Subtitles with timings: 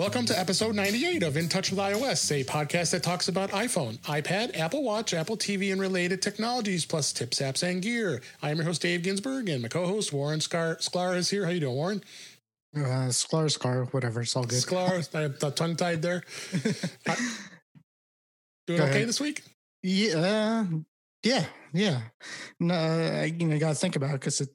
[0.00, 3.98] Welcome to episode 98 of In Touch with iOS, a podcast that talks about iPhone,
[3.98, 8.22] iPad, Apple Watch, Apple TV, and related technologies, plus tips, apps, and gear.
[8.40, 11.44] I am your host, Dave Ginsburg, and my co-host, Warren Scar- Sklar, is here.
[11.44, 12.02] How you doing, Warren?
[12.74, 14.22] Uh, Sklar, Scar, whatever.
[14.22, 14.62] It's all good.
[14.62, 16.22] Sklar, I got tongue-tied there.
[18.66, 19.06] doing Go okay ahead.
[19.06, 19.42] this week?
[19.82, 20.64] Yeah,
[21.22, 21.44] yeah,
[21.74, 22.00] yeah.
[22.58, 24.48] No, I, you know, got to think about it because it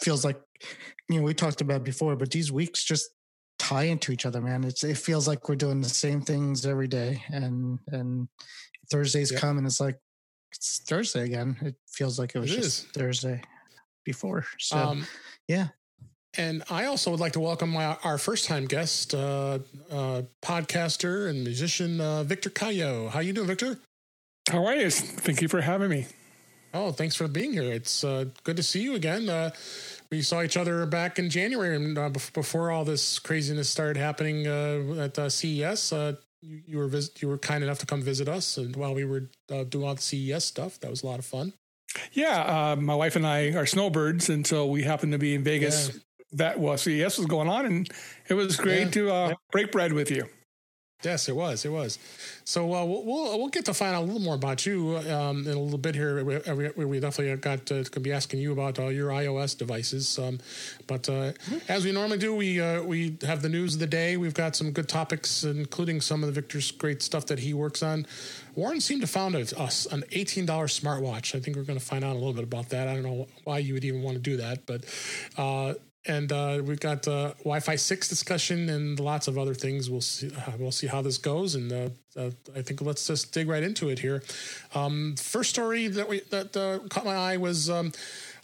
[0.00, 0.40] feels like
[1.08, 3.10] you know we talked about it before, but these weeks just
[3.72, 4.64] tie into each other, man.
[4.64, 8.28] It's it feels like we're doing the same things every day, and and
[8.90, 9.40] Thursdays Yep.
[9.40, 9.98] come and it's like
[10.52, 11.56] it's Thursday again.
[11.62, 12.90] It feels like it was It just is.
[12.92, 13.42] Thursday
[14.04, 14.44] before.
[14.58, 15.06] So um,
[15.48, 15.68] yeah.
[16.38, 19.58] And I also would like to welcome my, our first-time guest, uh,
[19.90, 23.10] uh, podcaster and musician, uh, Victor Cajiao.
[23.10, 23.78] How you doing, Victor?
[24.50, 24.88] How are you?
[24.88, 26.06] Thank you for having me.
[26.72, 27.70] Oh, thanks for being here.
[27.70, 29.28] It's uh, good to see you again.
[29.28, 29.50] Uh,
[30.12, 34.46] we saw each other back in January, and uh, before all this craziness started happening
[34.46, 38.28] uh, at uh, CES, uh, you, you were you were kind enough to come visit
[38.28, 41.18] us, and while we were uh, doing all the CES stuff, that was a lot
[41.18, 41.54] of fun.
[42.12, 45.42] Yeah, uh, my wife and I are snowbirds, and so we happened to be in
[45.42, 45.98] Vegas.
[46.32, 47.88] That was CES was going on, and
[48.28, 48.90] it was great Yeah.
[48.90, 50.28] to uh, break bread with you.
[51.04, 51.64] Yes, it was.
[51.64, 51.98] It was.
[52.44, 55.46] So uh, we'll, we'll we'll get to find out a little more about you um,
[55.46, 56.24] in a little bit here.
[56.24, 56.38] We,
[56.76, 60.18] we, we definitely got to, to be asking you about uh, your iOS devices.
[60.18, 60.38] Um,
[60.86, 61.32] but uh,
[61.68, 64.16] as we normally do, we uh, we have the news of the day.
[64.16, 67.82] We've got some good topics, including some of the Victor's great stuff that he works
[67.82, 68.06] on.
[68.54, 71.34] Warren seemed to found us an eighteen dollars smartwatch.
[71.34, 72.88] I think we're going to find out a little bit about that.
[72.88, 74.84] I don't know why you would even want to do that, but.
[76.06, 79.88] And uh, we've got uh, Wi-Fi six discussion and lots of other things.
[79.88, 80.32] We'll see.
[80.34, 83.62] Uh, we'll see how this goes, and uh, uh, I think let's just dig right
[83.62, 84.22] into it here.
[84.74, 87.70] Um, first story that we that uh, caught my eye was.
[87.70, 87.92] Um,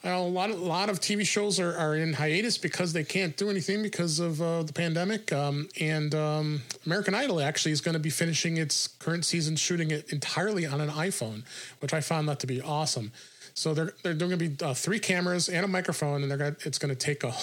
[0.05, 3.37] a lot of a lot of TV shows are, are in hiatus because they can't
[3.37, 5.33] do anything because of the pandemic.
[5.33, 9.91] Um, and um, American Idol actually is going to be finishing its current season shooting
[9.91, 11.43] it entirely on an iPhone,
[11.81, 13.11] which I found that to be awesome.
[13.59, 16.57] So they're they're, going to be uh, three cameras and a microphone, and they're going
[16.65, 17.35] it's going to take a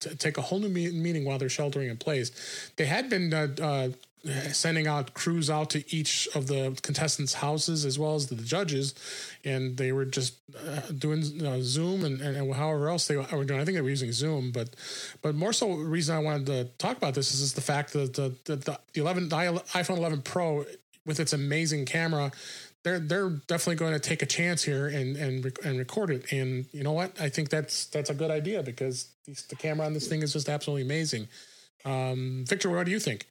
[0.00, 2.70] take a whole new me- meaning while they're sheltering in place.
[2.76, 3.88] They had been uh, uh,
[4.52, 8.94] sending out crews out to each of the contestants' houses as well as the judges,
[9.44, 13.44] and they were just uh, doing uh, Zoom and, and, and however else they were
[13.44, 13.60] doing.
[13.60, 14.76] I think they were using Zoom, but
[15.22, 17.92] but more so, the reason I wanted to talk about this is, is the fact
[17.94, 20.64] that the the, the, the 11 the iPhone 11 Pro
[21.06, 22.32] with its amazing camera
[22.84, 26.30] they're they're definitely going to take a chance here and and and record it.
[26.32, 27.18] And you know what?
[27.20, 30.32] I think that's that's a good idea because these, the camera on this thing is
[30.34, 31.26] just absolutely amazing.
[31.84, 33.26] Um, Victor, what do you think?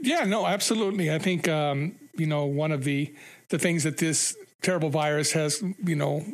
[0.00, 1.12] Yeah, no, absolutely.
[1.12, 3.12] I think um, you know one of the
[3.48, 6.24] the things that this terrible virus has you know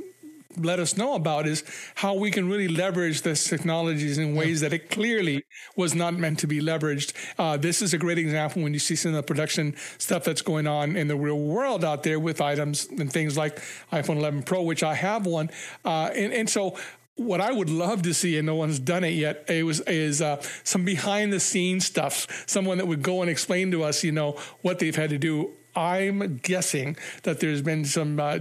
[0.56, 1.64] let us know about is
[1.96, 5.44] how we can really leverage this technologies in ways that it clearly
[5.76, 7.12] was not meant to be leveraged.
[7.38, 10.42] Uh, this is a great example when you see some of the production stuff that's
[10.42, 13.56] going on in the real world out there with items and things like
[13.92, 15.50] iPhone 11 Pro, which I have one,
[15.84, 16.76] uh, and, and so
[17.16, 20.22] what I would love to see, and no one's done it yet, it was is
[20.22, 22.44] uh, some behind the scenes stuff.
[22.46, 25.52] Someone that would go and explain to us, you know, what they've had to do.
[25.74, 28.38] I'm guessing that there's been some uh,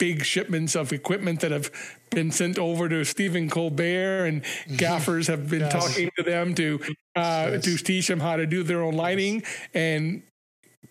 [0.00, 1.70] big shipments of equipment that have
[2.10, 4.42] been sent over to Stephen Colbert, and
[4.76, 5.72] gaffers have been Yes.
[5.72, 6.80] talking to them to
[7.14, 7.64] uh, Yes.
[7.64, 9.42] to teach them how to do their own lighting,
[9.74, 10.22] and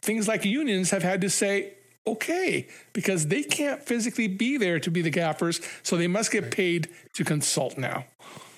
[0.01, 1.73] things like unions have had to say.
[2.07, 6.49] Okay, because they can't physically be there to be the gaffers, so they must get
[6.49, 8.05] paid to consult now.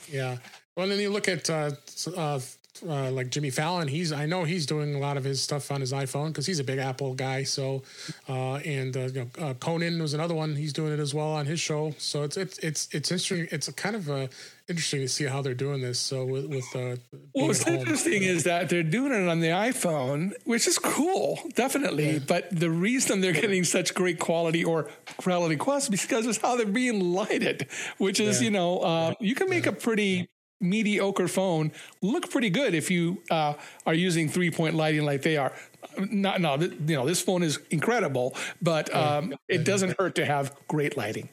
[0.09, 0.37] Yeah.
[0.77, 1.71] Well, then you look at uh,
[2.15, 2.39] uh,
[2.87, 3.87] uh, like Jimmy Fallon.
[3.87, 6.59] He's I know he's doing a lot of his stuff on his iPhone because he's
[6.59, 7.43] a big Apple guy.
[7.43, 7.83] So,
[8.29, 10.55] uh, and uh, you know, uh, Conan was another one.
[10.55, 11.93] He's doing it as well on his show.
[11.97, 13.47] So it's it's it's it's interesting.
[13.51, 14.27] It's kind of uh,
[14.67, 15.99] interesting to see how they're doing this.
[15.99, 16.95] So with with uh,
[17.33, 21.39] Well, what's at interesting is that they're doing it on the iPhone, which is cool,
[21.55, 22.19] definitely.
[22.19, 26.55] But the reason they're getting such great quality or quality quest is because it's how
[26.55, 27.67] they're being lighted,
[27.97, 28.45] which is, Yeah.
[28.45, 30.29] you know, uh, you can make a pretty
[30.61, 31.71] mediocre phone
[32.01, 33.53] look pretty good if you uh,
[33.85, 35.53] are using three point lighting like they are.
[35.97, 40.25] Not, no, th- you know, this phone is incredible, but um, it doesn't hurt to
[40.25, 41.27] have great lighting.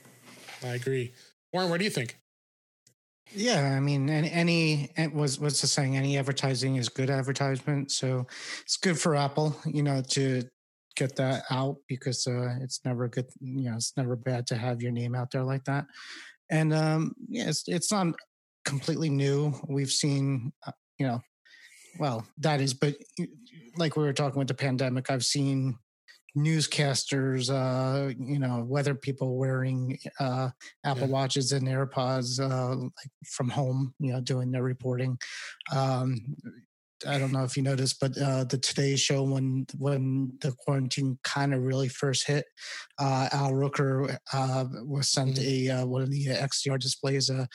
[0.64, 1.12] I agree.
[1.52, 2.18] Warren, what do you think?
[3.32, 5.96] Yeah, I mean, any, any it was what's the saying?
[5.96, 7.90] Any advertising is good advertisement.
[7.90, 8.26] So
[8.62, 10.42] it's good for Apple, you know, to
[10.96, 13.26] get that out because uh, it's never good.
[13.40, 15.86] You know, it's never bad to have your name out there like that.
[16.50, 18.14] And um, yeah, it's it's not
[18.64, 19.54] completely new.
[19.68, 21.20] We've seen, uh, you know,
[21.98, 22.94] well, that is, but
[23.76, 25.78] like we were talking with the pandemic, I've seen
[26.36, 30.50] newscasters, uh, you know, weather people wearing uh,
[30.84, 31.12] Apple Yeah.
[31.14, 35.18] Watches and AirPods, uh, like from home, you know, doing their reporting.
[35.74, 36.36] Um,
[37.06, 41.18] I don't know if you noticed, but uh, the Today Show when when the quarantine
[41.22, 42.44] kind of really first hit,
[42.98, 45.70] uh, Al Roker uh, was sent mm-hmm.
[45.70, 47.46] a uh, one of the XDR displays, uh,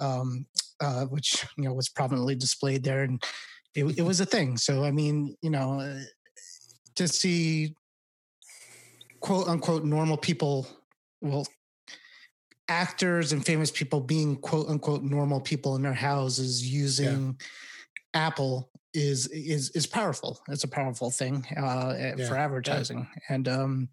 [0.00, 0.46] um,
[0.80, 3.22] uh, which you know was prominently displayed there, and
[3.74, 4.56] it, it was a thing.
[4.56, 6.00] So I mean, you know, uh,
[6.96, 7.74] to see
[9.20, 10.66] quote unquote normal people,
[11.20, 11.46] well,
[12.68, 17.36] actors and famous people being quote unquote normal people in their houses using
[18.14, 18.26] yeah.
[18.26, 20.40] Apple is is is powerful.
[20.48, 22.28] It's a powerful thing uh, eh, yeah.
[22.28, 23.34] for advertising, yeah.
[23.34, 23.88] and um,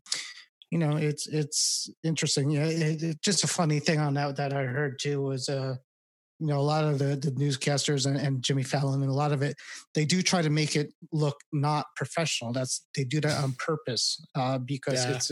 [0.72, 2.50] you know, it's it's interesting.
[2.50, 5.76] Yeah, it, it, just a funny thing on that that I heard too was uh,
[6.42, 9.32] you know, a lot of the, the newscasters and, and Jimmy Fallon and a lot
[9.32, 9.56] of it,
[9.94, 12.52] they do try to make it look not professional.
[12.52, 15.16] That's they do that on purpose uh, because yeah.
[15.16, 15.32] it's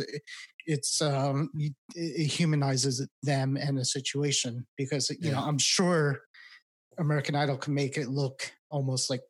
[0.68, 1.50] it's um,
[1.96, 5.32] it humanizes them and the situation because you yeah.
[5.32, 6.22] know I'm sure
[7.00, 9.22] American Idol can make it look almost like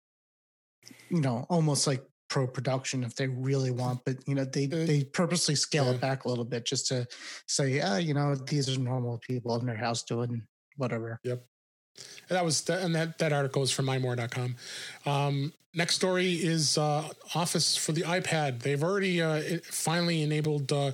[1.10, 5.04] you know almost like pro production if they really want but you know they they
[5.04, 5.92] purposely scale yeah.
[5.92, 7.08] it back a little bit just to
[7.48, 10.44] say yeah you know these are normal people in their house doing
[10.78, 11.44] whatever yep
[12.30, 14.56] and that was and that that article is from iMore.com
[15.06, 20.92] um, next story is uh, office for the ipad they've already uh, finally enabled uh,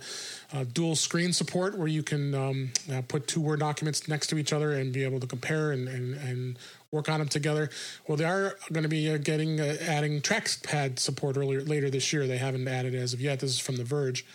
[0.54, 4.38] uh, dual screen support where you can um, uh, put two word documents next to
[4.38, 6.60] each other and be able to compare and, and, and
[6.92, 7.70] work on them together.
[8.08, 12.26] Well, they are going to be uh, getting adding trackpad support earlier later this year.
[12.26, 13.42] They haven't added as of yet.
[13.42, 14.26] This is from The Verge,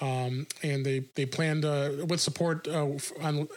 [0.00, 3.48] um, and they they plan to with support on.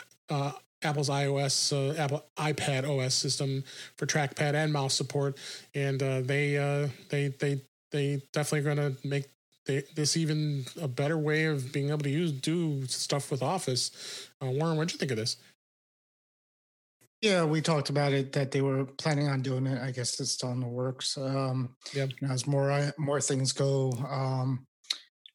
[0.84, 3.64] Uh, Apple's iOS, uh, Apple iPad OS system
[3.98, 5.38] for trackpad and mouse support,
[5.76, 7.62] and uh, they they they
[7.92, 9.26] they definitely going to make
[9.66, 14.30] they, this even a better way of being able to use do stuff with Office.
[14.42, 15.38] Warren, what did you think of this?
[17.22, 19.80] Yeah, we talked about it that they were planning on doing it.
[19.80, 21.18] I guess it's still in the works.
[21.18, 22.08] Um, yeah.
[22.28, 24.66] As more uh, more things go, um,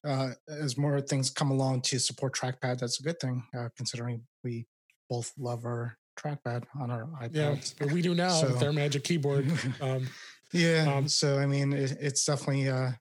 [0.05, 3.41] uh, as more things come along to support trackpad, that's a good thing.
[3.57, 4.65] Uh, considering we
[5.09, 7.75] both love our trackpad on our iPads.
[7.79, 9.51] Yeah, we do now so, with our Magic Keyboard.
[9.81, 10.07] Um,
[10.53, 10.91] yeah.
[10.95, 12.91] Um, so I mean, it, it's definitely, uh,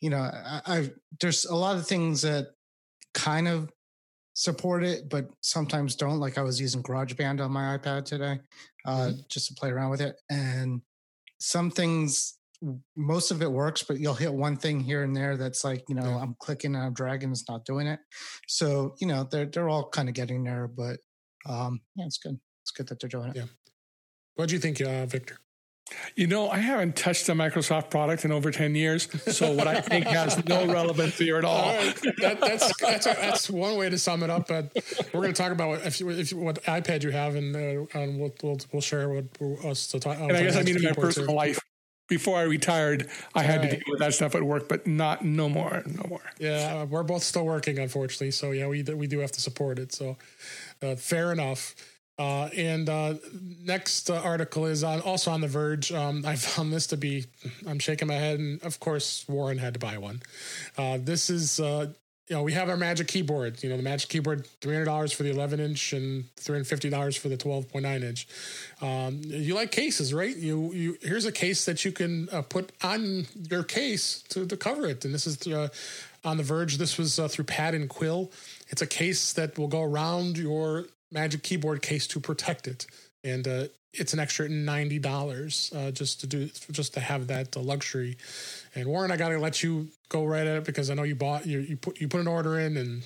[0.00, 0.90] you know, I, I
[1.20, 2.48] there's a lot of things that
[3.14, 3.70] kind of
[4.34, 6.20] support it, but sometimes don't.
[6.20, 8.40] Like I was using GarageBand on my iPad today,
[8.84, 9.20] uh, mm-hmm.
[9.28, 10.82] just to play around with it, and
[11.40, 12.38] some things,
[12.96, 15.94] most of it works, but you'll hit one thing here and there that's like, you
[15.94, 16.18] know, yeah.
[16.18, 18.00] I'm clicking and I'm dragging, it's not doing it.
[18.46, 20.98] So you know, they're they're all kind of getting there, but
[21.46, 22.38] um, yeah, it's good.
[22.62, 23.36] It's good that they're doing it.
[23.36, 23.44] Yeah.
[24.34, 25.38] What do you think, uh, Victor?
[26.16, 29.08] You know, I haven't touched a Microsoft product in over 10 years.
[29.34, 31.56] So what I think has no relevance here at all.
[31.56, 31.94] all right.
[32.18, 34.48] that, that's, that's, a, that's one way to sum it up.
[34.48, 34.72] But
[35.12, 37.54] we're going to talk about what, if you, if you, what iPad you have, and,
[37.54, 39.24] uh, and we'll, we'll, we'll share what
[39.64, 40.18] us to talk.
[40.18, 41.34] And I guess I mean in my personal too.
[41.34, 41.60] life.
[42.08, 43.70] Before I retired, I had right.
[43.70, 46.20] to deal with that stuff at work, but not no more, no more.
[46.38, 48.32] Yeah, we're both still working, unfortunately.
[48.32, 49.94] So yeah, we we do have to support it.
[49.94, 50.18] So
[50.96, 51.74] fair enough.
[52.18, 53.14] Uh, and uh,
[53.64, 55.92] next uh, article is on, also on The Verge.
[55.92, 57.26] Um, I found this to be,
[57.66, 60.22] I'm shaking my head, and of course, Warren had to buy one.
[60.76, 61.86] Uh, this is, uh,
[62.28, 63.62] you know, we have our Magic Keyboard.
[63.62, 68.02] You know, the Magic Keyboard, $300 for the 11 inch and $350 for the 12.9
[68.02, 68.28] inch.
[68.80, 70.36] Um, you like cases, right?
[70.36, 74.56] You, you Here's a case that you can uh, put on your case to, to
[74.56, 75.04] cover it.
[75.04, 75.38] And this is
[76.24, 76.78] on The Verge.
[76.78, 78.30] This was through Pad and Quill.
[78.72, 82.86] It's a case that will go around your Magic Keyboard case to protect it,
[83.22, 87.54] and uh, it's an extra ninety dollars uh, just to do just to have that
[87.54, 88.16] uh, luxury.
[88.74, 91.46] And Warren, I gotta let you go right at it because I know you bought
[91.46, 93.02] you you put you put an order in, and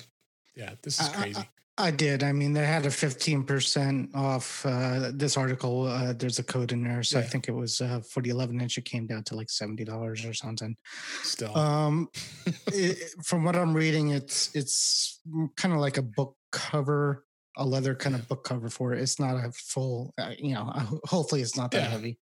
[0.55, 1.37] yeah, this is crazy.
[1.37, 1.47] I, I,
[1.91, 2.23] did.
[2.23, 5.85] I mean, they had a fifteen percent off uh, this article.
[5.85, 7.25] Uh, there's a code in there, so yeah.
[7.25, 8.77] I think it was uh, for the 11 inch.
[8.77, 10.75] It came down to like seventy dollars or something.
[11.21, 12.09] Still, um,
[12.67, 15.19] it, from what I'm reading, it's it's
[15.55, 17.25] kind of like a book cover
[17.57, 19.01] a leather kind of book cover for it.
[19.01, 20.71] It's not a full, uh, you know,
[21.05, 21.89] hopefully it's not that yeah.
[21.89, 22.19] heavy.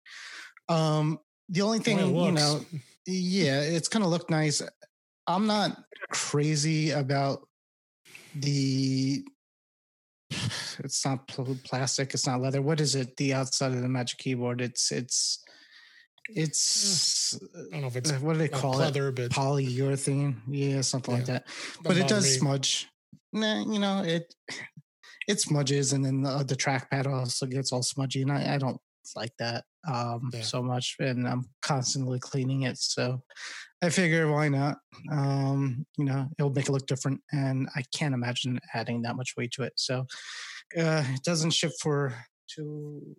[0.70, 2.62] Um, the only thing, you know,
[3.06, 4.62] yeah, it's going to look nice.
[5.28, 5.82] I'm not
[6.12, 7.48] crazy about
[8.36, 9.26] the,
[10.80, 11.28] it's not
[11.64, 12.62] plastic, it's not leather.
[12.62, 13.18] What is it?
[13.18, 14.62] The outside of the magic keyboard.
[14.62, 15.44] It's, it's,
[16.30, 19.16] it's eh, I don't know if it's uh, what do they call leather, it?
[19.16, 21.18] But polyurethane, yeah, something yeah.
[21.20, 21.48] like that.
[21.84, 22.30] But it does me.
[22.30, 22.88] smudge.
[23.34, 24.34] Nah, you know it
[25.28, 28.58] it smudges and then the, uh, the trackpad also gets all smudgy and I, I
[28.58, 28.80] don't
[29.16, 30.42] like that um, yeah.
[30.42, 32.78] so much and I'm constantly cleaning it.
[32.78, 33.22] So
[33.82, 34.78] I figure why not?
[35.12, 39.34] Um, you know, it'll make it look different and I can't imagine adding that much
[39.36, 39.74] weight to it.
[39.76, 40.06] So
[40.78, 42.14] uh, it doesn't ship for
[42.48, 43.16] two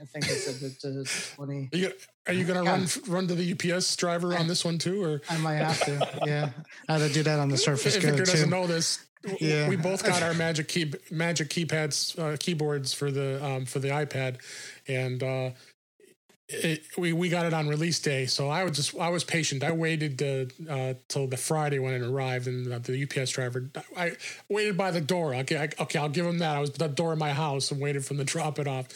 [0.00, 1.68] I think I said that to twenty.
[1.74, 1.92] Are you,
[2.26, 5.36] are you gonna run run to the UPS driver on this one too, or I
[5.38, 6.20] might have to.
[6.24, 6.50] Yeah,
[6.88, 8.30] I had to do that on the Surface if Go Victor too.
[8.32, 9.04] doesn't know this,
[9.40, 9.68] Yeah.
[9.68, 13.88] we both got our magic key magic keypads uh, keyboards for the um, for the
[13.88, 14.36] iPad,
[14.88, 15.50] and uh,
[16.52, 18.26] it, we we got it on release day.
[18.26, 19.62] So I was just I was patient.
[19.62, 24.12] I waited uh, uh, till the Friday when it arrived, and the UPS driver I
[24.48, 25.34] waited by the door.
[25.34, 26.56] Okay, I, okay, I'll give him that.
[26.56, 28.66] I was at the door of my house and waited for him to drop it
[28.66, 28.88] off.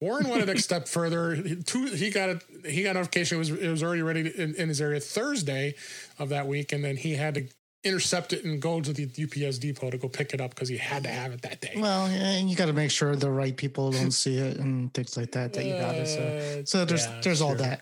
[0.00, 1.34] Warren went a step further.
[1.34, 2.42] He, two, he got it.
[2.66, 3.36] He got notification.
[3.36, 5.74] It was it was already ready in, in his area Thursday
[6.18, 7.46] of that week, and then he had to
[7.84, 10.76] intercept it and go to the UPS depot to go pick it up because he
[10.76, 11.72] had to have it that day.
[11.76, 15.16] Well, and you got to make sure the right people don't see it and things
[15.16, 16.06] like that that you got to.
[16.06, 17.80] So, Uh, so there's yeah, there's all that.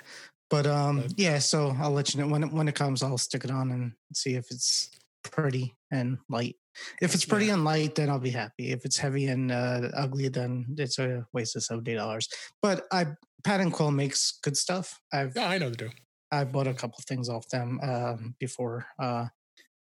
[0.48, 1.38] But um, But- yeah.
[1.38, 3.02] So I'll let you know when it, when it comes.
[3.02, 4.90] I'll stick it on and see if it's
[5.22, 6.56] pretty and light.
[7.02, 8.70] If it's pretty and light, then I'll be happy.
[8.72, 12.28] If it's heavy and uh, ugly, then it's a waste of seventy dollars.
[12.62, 13.08] But I
[13.44, 15.00] Pad and Quill makes good stuff.
[15.12, 15.90] I've Yeah, I know they do.
[16.32, 18.86] I bought a couple things off them um, before.
[18.98, 19.26] Uh,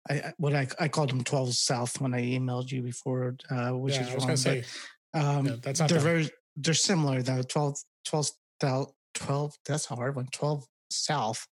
[0.09, 3.95] I what I I called them 12 South when I emailed you before, uh, which
[3.95, 4.37] yeah, is I was wrong.
[4.37, 4.65] say
[5.13, 7.43] but, um, that's not they're very they're similar though.
[7.43, 10.29] 12 12 South 12 that's a hard one.
[10.33, 11.47] 12 South.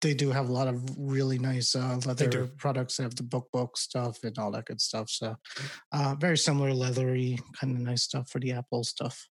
[0.00, 2.98] They do have a lot of really nice uh, leather products.
[2.98, 5.08] They have the book book stuff and all that good stuff.
[5.08, 5.36] So,
[5.92, 9.28] uh, very similar leathery kind of nice stuff for the Apple stuff.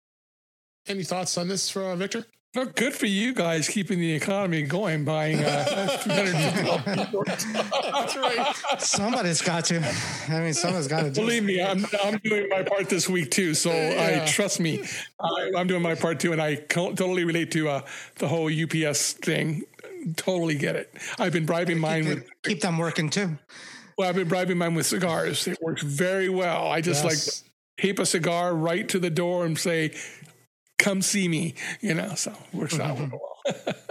[0.86, 2.26] Any thoughts on this, uh, Victor?
[2.54, 8.56] Well, good for you guys keeping the economy going, buying uh, $350 That's right.
[8.80, 9.80] Somebody's got to.
[10.28, 11.20] I mean, someone's got to do.
[11.20, 13.52] Believe me, I'm, I'm doing my part this week too.
[13.52, 14.22] So Yeah.
[14.24, 14.82] I trust me,
[15.20, 17.82] I, I'm doing my part too, and I co- totally relate to uh,
[18.16, 19.64] the whole UPS thing.
[20.16, 20.90] Totally get it.
[21.18, 23.36] I've been bribing mine keep, with keep them working too.
[23.98, 25.46] well, I've been bribing mine with cigars.
[25.46, 26.68] It works very well.
[26.68, 27.44] I just like Yes.
[27.78, 29.94] tape a cigar right to the door and say,
[30.78, 32.14] "Come see me," you know.
[32.14, 33.74] So works out real well.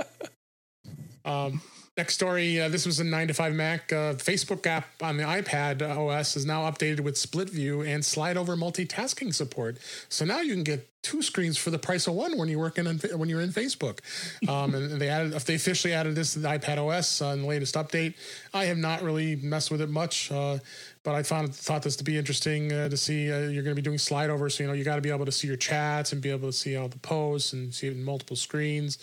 [1.27, 1.61] Um,
[1.97, 2.61] next story.
[2.61, 3.91] Uh, this was a nine to five Mac.
[3.91, 8.37] Uh, Facebook app on the iPad OS is now updated with split view and slide
[8.37, 9.77] over multitasking support.
[10.07, 12.87] So now you can get two screens for the price of one when you're working
[12.87, 13.99] on, when you're in Facebook.
[14.47, 17.47] Um, and they added, if they officially added this to the iPad OS on the
[17.47, 18.15] latest update,
[18.53, 20.31] I have not really messed with it much.
[20.31, 20.59] Uh,
[21.07, 23.31] but I found thought this to be interesting uh, to see.
[23.31, 25.09] Uh, you're going to be doing slide over, so you know you got to be
[25.09, 27.87] able to see your chats and be able to see all the posts and see
[27.87, 28.97] it in multiple screens.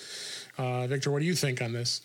[0.59, 2.03] Uh, Victor, what do you think on this?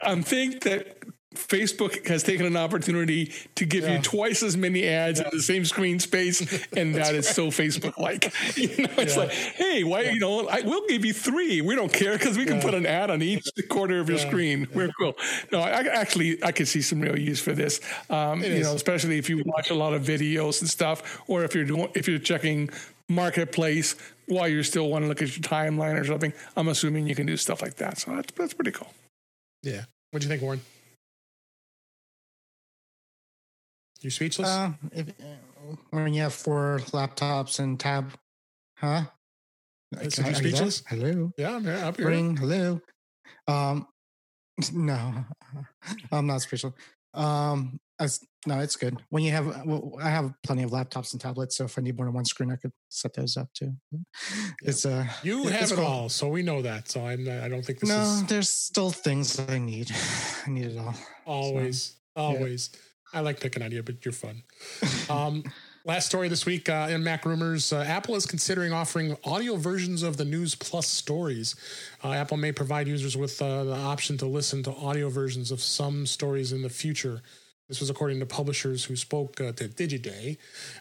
[0.00, 1.04] I think that
[1.34, 3.96] Facebook has taken an opportunity to give Yeah.
[3.96, 6.40] you twice as many ads in the same screen space,
[6.76, 8.32] and that is so Facebook like.
[8.56, 9.22] You know, it's Yeah.
[9.22, 10.02] like, hey, why?
[10.02, 11.60] You know, I, we'll give you three.
[11.60, 12.62] We don't care because we can Yeah.
[12.62, 14.26] put an ad on each corner of your Yeah.
[14.28, 14.68] screen.
[14.74, 15.14] We're cool.
[15.50, 17.80] No, I, I actually I could see some real use for this.
[18.10, 18.66] Um, you is.
[18.66, 21.88] know, especially if you watch a lot of videos and stuff, or if you're doing
[21.94, 22.70] if you're checking
[23.08, 23.94] marketplace
[24.26, 26.32] while you're still want to look at your timeline or something.
[26.56, 27.98] I'm assuming you can do stuff like that.
[27.98, 28.92] So that's that's pretty cool.
[29.62, 29.84] Yeah.
[30.10, 30.60] What do you think, Warren?
[34.02, 34.48] You speechless?
[34.48, 38.12] Uh, if, uh, when you have four laptops and tab,
[38.78, 39.04] huh?
[40.00, 40.82] Is Can it I- are you speechless?
[40.88, 41.76] Hello, yeah, I'm here.
[41.82, 42.08] I'm here.
[42.08, 42.36] ring.
[42.36, 42.80] Hello.
[43.46, 43.86] Um,
[44.72, 45.24] no,
[46.12, 46.72] I'm not speechless.
[47.14, 48.96] Um, as, no, it's good.
[49.10, 51.96] When you have, well, I have plenty of laptops and tablets, so if I need
[51.96, 53.74] more than one screen, I could set those up too.
[54.62, 55.84] It's uh, You have it cool.
[55.84, 56.88] all, so we know that.
[56.90, 57.28] So I'm.
[57.28, 59.92] I don't think this no, is there's still things I need.
[60.46, 60.94] I need it all.
[61.24, 62.70] always, always.
[63.12, 64.42] I like picking on you, but you're fun.
[65.10, 65.44] Um,
[65.84, 70.02] last story this week uh, in Mac rumors: uh, Apple is considering offering audio versions
[70.02, 71.54] of the News Plus stories.
[72.02, 75.60] Uh, Apple may provide users with uh, the option to listen to audio versions of
[75.60, 77.22] some stories in the future.
[77.68, 80.36] This was according to publishers who spoke uh, to Digiday.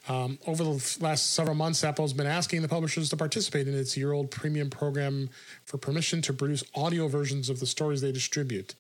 [0.09, 3.95] Um, over the last several months, Apple's been asking the publishers to participate in its
[3.95, 5.29] year old premium program
[5.63, 8.75] for permission to produce audio versions of the stories they distribute.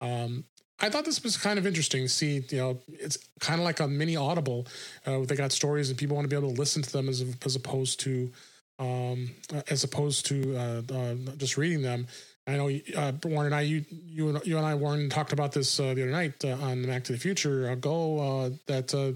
[0.00, 0.44] Um,
[0.80, 2.44] I thought this was kind of interesting to see.
[2.50, 4.66] You know, it's kind of like a mini Audible.
[5.06, 7.24] Uh, they got stories and people want to be able to listen to them as
[7.44, 8.30] as opposed to
[8.78, 9.30] um,
[9.70, 12.06] as opposed to uh, uh, just reading them.
[12.46, 15.52] I know uh, Warren and I, you you and you and I, Warren, talked about
[15.52, 18.18] this uh, the other night uh, on Back to the Future ago.
[18.18, 19.12] Uh, that uh,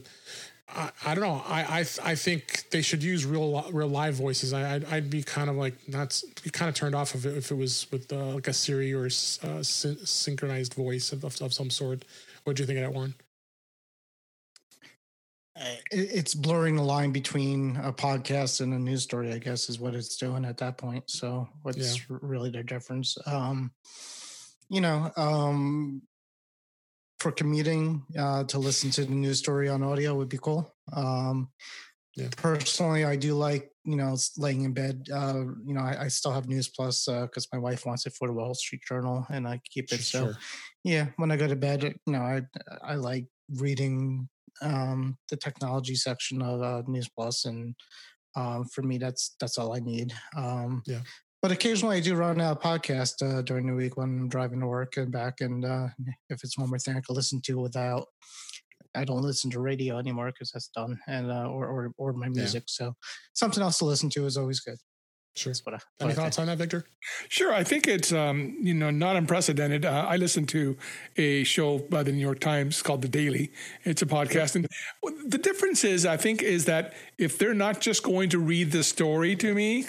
[0.69, 1.43] I, I don't know.
[1.47, 4.53] I, I I think they should use real real live voices.
[4.53, 7.37] I I'd, I'd be kind of like not be kind of turned off of it
[7.37, 11.25] if it was with uh, like a Siri or s- uh, syn- synchronized voice of,
[11.25, 12.05] of, of some sort.
[12.45, 13.15] What do you think of that, Warren?
[15.91, 19.93] it's blurring the line between a podcast and a news story i guess is what
[19.93, 23.73] it's doing at that point so what's r- really the difference um
[24.69, 26.01] you know um
[27.21, 31.51] for commuting uh to listen to the news story on audio would be cool um
[32.17, 32.31] Yeah.
[32.37, 35.07] Personally, I do like you know laying in bed.
[35.07, 38.27] Uh, you know, I, I still have News Plus because my wife wants it for
[38.27, 40.03] the Wall Street Journal, and I keep it.
[40.03, 40.33] So,
[40.83, 42.43] yeah, when I go to bed, you know, I
[42.83, 43.27] I like
[43.63, 44.29] reading
[44.63, 47.75] um, the technology section of uh, News Plus, and
[48.35, 50.13] um, for me, that's that's all I need.
[50.35, 51.03] Um, Yeah.
[51.41, 54.67] But occasionally, I do run a podcast uh, during the week when I'm driving to
[54.67, 55.89] work and back, and uh,
[56.31, 58.07] if it's one more thing I can listen to without.
[58.95, 62.29] I don't listen to radio anymore because that's done, and uh, or, or or my
[62.29, 62.65] music.
[62.67, 62.95] So
[63.35, 64.79] something else to listen to is always good.
[65.37, 65.53] Sure.
[65.53, 65.79] That's what I.
[65.99, 66.85] what Any thoughts on that, Victor?
[67.29, 69.85] Sure, I think it's um, you know not unprecedented.
[69.85, 70.77] Uh, I listen to
[71.17, 73.53] a show by the New York Times called The Daily.
[73.85, 74.67] It's a podcast, and
[75.27, 78.83] the difference is, I think, is that if they're not just going to read the
[78.83, 79.87] story to me,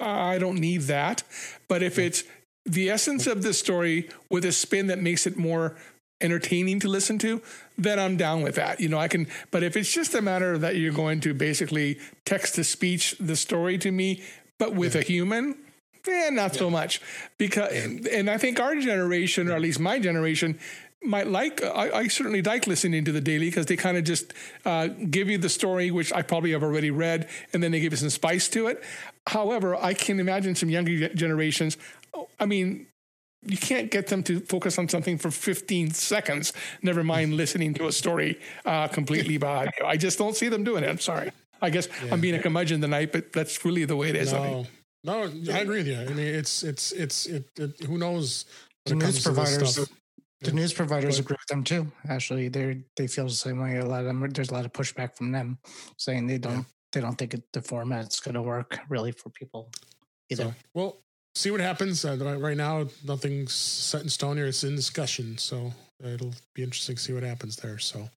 [0.00, 1.22] I don't need that.
[1.66, 2.24] But if it's
[2.64, 5.76] the essence of the story with a spin that makes it more
[6.20, 7.40] entertaining to listen to,
[7.76, 8.80] then I'm down with that.
[8.80, 11.98] You know, I can, but if it's just a matter that you're going to basically
[12.24, 14.22] text to speech the story to me,
[14.58, 15.56] but with a human,
[16.08, 17.00] eh, not so much.
[17.38, 20.58] Because, and I think our generation, or at least my generation,
[21.02, 24.34] might like I, I certainly like listening to the daily because they kind of just
[24.64, 27.92] uh, give you the story which I probably have already read and then they give
[27.92, 28.82] you some spice to it.
[29.28, 31.76] However, I can imagine some younger generations.
[32.40, 32.86] I mean,
[33.42, 36.54] you can't get them to focus on something for 15 seconds.
[36.82, 39.68] Never mind listening to a story uh, completely by.
[39.84, 40.88] I just don't see them doing it.
[40.88, 41.30] I'm sorry.
[41.60, 44.32] I guess I'm being a curmudgeon tonight, but that's really the way it is.
[44.32, 44.66] I mean,
[45.04, 46.00] No, no, I agree with you.
[46.00, 47.48] I mean, it's it's it's it.
[47.58, 48.46] it who knows?
[48.86, 49.88] The news comes to this providers, stuff.
[50.40, 51.90] the news providers Go agree with them too.
[52.08, 53.76] Actually, they they feel the same way.
[53.78, 55.58] A lot of them, there's a lot of pushback from them,
[55.96, 59.70] saying they don't they don't think it, the format's going to work really for people
[60.30, 60.44] either.
[60.44, 61.02] So, well,
[61.34, 62.04] see what happens.
[62.04, 64.46] Uh, right- right now, nothing's set in stone here.
[64.46, 67.78] It's in discussion, so it'll be interesting to see what happens there.
[67.78, 68.08] So,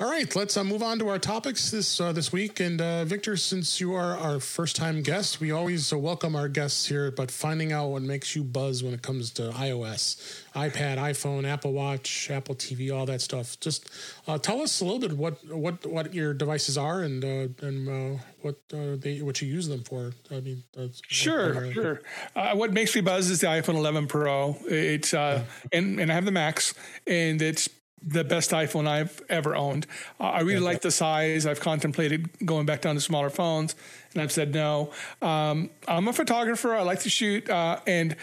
[0.00, 2.58] all right, let's uh, move on to our topics this uh, this week.
[2.58, 6.48] And uh, Victor, since you are our first time guest, we always uh, welcome our
[6.48, 7.12] guests here.
[7.12, 11.72] But finding out what makes you buzz when it comes to iOS, iPad, iPhone, Apple
[11.72, 13.58] Watch, Apple TV, all that stuff.
[13.60, 13.88] Just
[14.26, 17.88] uh, tell us a little bit what what what your devices are and uh, and
[17.88, 20.12] uh, what uh, they what you use them for.
[20.30, 20.64] I mean,
[21.06, 22.02] Sure, sure.
[22.34, 24.56] Uh, what makes me buzz is the iPhone 11 Pro.
[24.66, 26.74] It's uh, and and I have the Max,
[27.06, 27.68] and it's
[28.02, 29.86] the best iPhone I've ever owned.
[30.20, 31.46] Uh, I really like the size.
[31.46, 33.74] I've contemplated going back down to smaller phones,
[34.12, 34.92] and I've said no.
[35.22, 36.74] Um, I'm a photographer.
[36.74, 38.16] I like to shoot, uh, and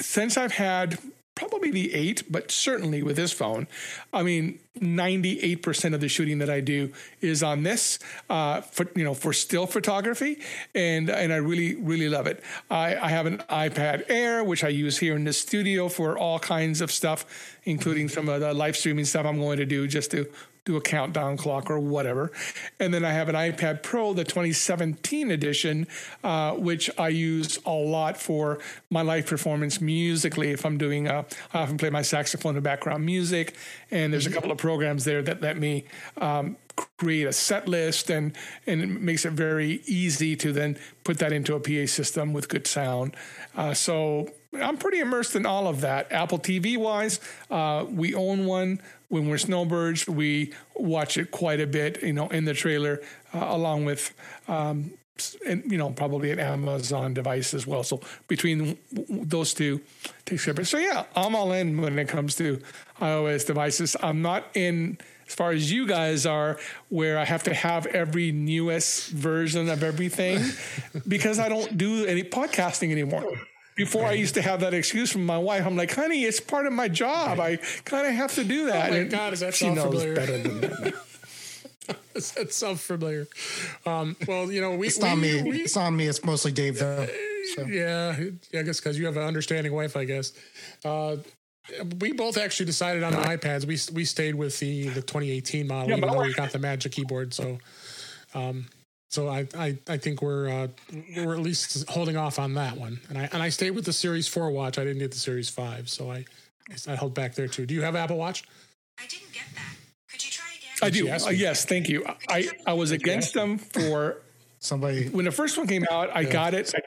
[0.00, 0.98] since I've had
[1.36, 3.68] probably the eight, but certainly with this phone,
[4.12, 9.04] I mean, 98% of the shooting that I do is on this, uh, for, you
[9.04, 10.40] know, for still photography.
[10.74, 12.42] And, and I really, really love it.
[12.70, 16.38] I, I have an iPad Air, which I use here in the studio for all
[16.40, 20.10] kinds of stuff, including some of the live streaming stuff I'm going to do just
[20.10, 20.26] to
[20.66, 22.30] do a countdown clock or whatever.
[22.78, 25.86] And then I have an iPad Pro, the 2017 edition,
[26.22, 28.58] uh, which I use a lot for
[28.90, 30.50] my live performance musically.
[30.50, 31.22] If I'm doing, uh,
[31.54, 33.54] I often play my saxophone in background music,
[33.90, 35.84] and there's a couple of programs there that let me
[36.20, 36.56] um,
[36.98, 41.32] create a set list, and and it makes it very easy to then put that
[41.32, 43.16] into a PA system with good sound.
[43.56, 44.28] Uh, so
[44.62, 46.10] I'm pretty immersed in all of that.
[46.12, 48.80] Apple TV wise, uh, we own one.
[49.08, 53.00] When we're snowbirds, we watch it quite a bit, you know, in the trailer,
[53.32, 54.12] uh, along with,
[54.48, 54.92] um,
[55.46, 57.84] and you know, probably an Amazon device as well.
[57.84, 59.80] So between those two,
[60.24, 60.66] takes care of it.
[60.66, 62.60] So yeah, I'm all in when it comes to
[63.00, 63.96] iOS devices.
[64.02, 68.32] I'm not in as far as you guys are, where I have to have every
[68.32, 70.40] newest version of everything
[71.08, 73.24] because I don't do any podcasting anymore.
[73.76, 75.66] Before I used to have that excuse from my wife.
[75.66, 77.38] I'm like, honey, it's part of my job.
[77.40, 78.88] I kind of have to do that.
[78.88, 80.14] Oh my And God, is that she sound knows familiar?
[80.14, 80.94] better than that.
[82.34, 83.28] that sounds familiar.
[83.84, 85.42] Um, well, you know, we, It's not we- me.
[85.50, 86.06] we- it's not me.
[86.06, 87.06] It's mostly Dave though.
[87.54, 87.66] So.
[87.66, 88.16] yeah,
[88.58, 90.32] I guess because you have an understanding wife, I guess.
[90.84, 91.18] Uh,
[92.00, 93.66] we both actually decided on the iPads.
[93.66, 96.92] We we stayed with the the 2018 model, Yeah, even though we got the Magic
[96.92, 97.34] Keyboard.
[97.34, 97.58] So,
[98.34, 98.66] um,
[99.10, 100.68] so I I, I think we're uh,
[101.16, 103.00] we're at least holding off on that one.
[103.08, 104.78] And I and I stayed with the Series Four watch.
[104.78, 106.24] I didn't get the Series Five, so I
[106.88, 107.66] I held back there too.
[107.66, 108.44] Do you have Apple Watch?
[108.98, 109.74] I didn't get that.
[110.10, 110.70] Could you try again?
[110.82, 111.04] I do.
[111.06, 111.26] Yes.
[111.26, 112.04] Uh, yes, thank you.
[112.28, 114.22] I, I was against them for
[114.58, 116.10] Somebody when the first one came out.
[116.14, 116.80] I got it, I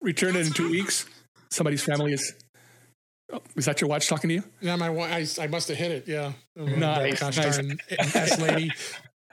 [0.00, 1.06] returned it in two weeks.
[1.50, 2.34] Somebody's family is.
[3.32, 4.44] Oh, is that your watch talking to you?
[4.60, 6.06] Yeah, my wa- I, I must have hit it.
[6.06, 7.56] Yeah, Nice, Gosh nice.
[7.56, 8.70] darn S lady.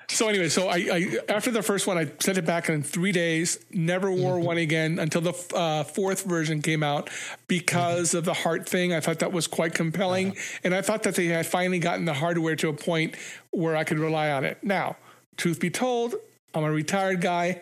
[0.10, 3.12] So anyway, so I, I after the first one, I sent it back in three
[3.12, 3.60] days.
[3.72, 7.10] Never wore one again until the uh, fourth version came out
[7.48, 8.94] because of the heart thing.
[8.94, 12.14] I thought that was quite compelling, and I thought that they had finally gotten the
[12.14, 13.16] hardware to a point
[13.52, 14.64] where I could rely on it.
[14.64, 14.98] Now,
[15.38, 16.16] truth be told,
[16.54, 17.62] I'm a retired guy,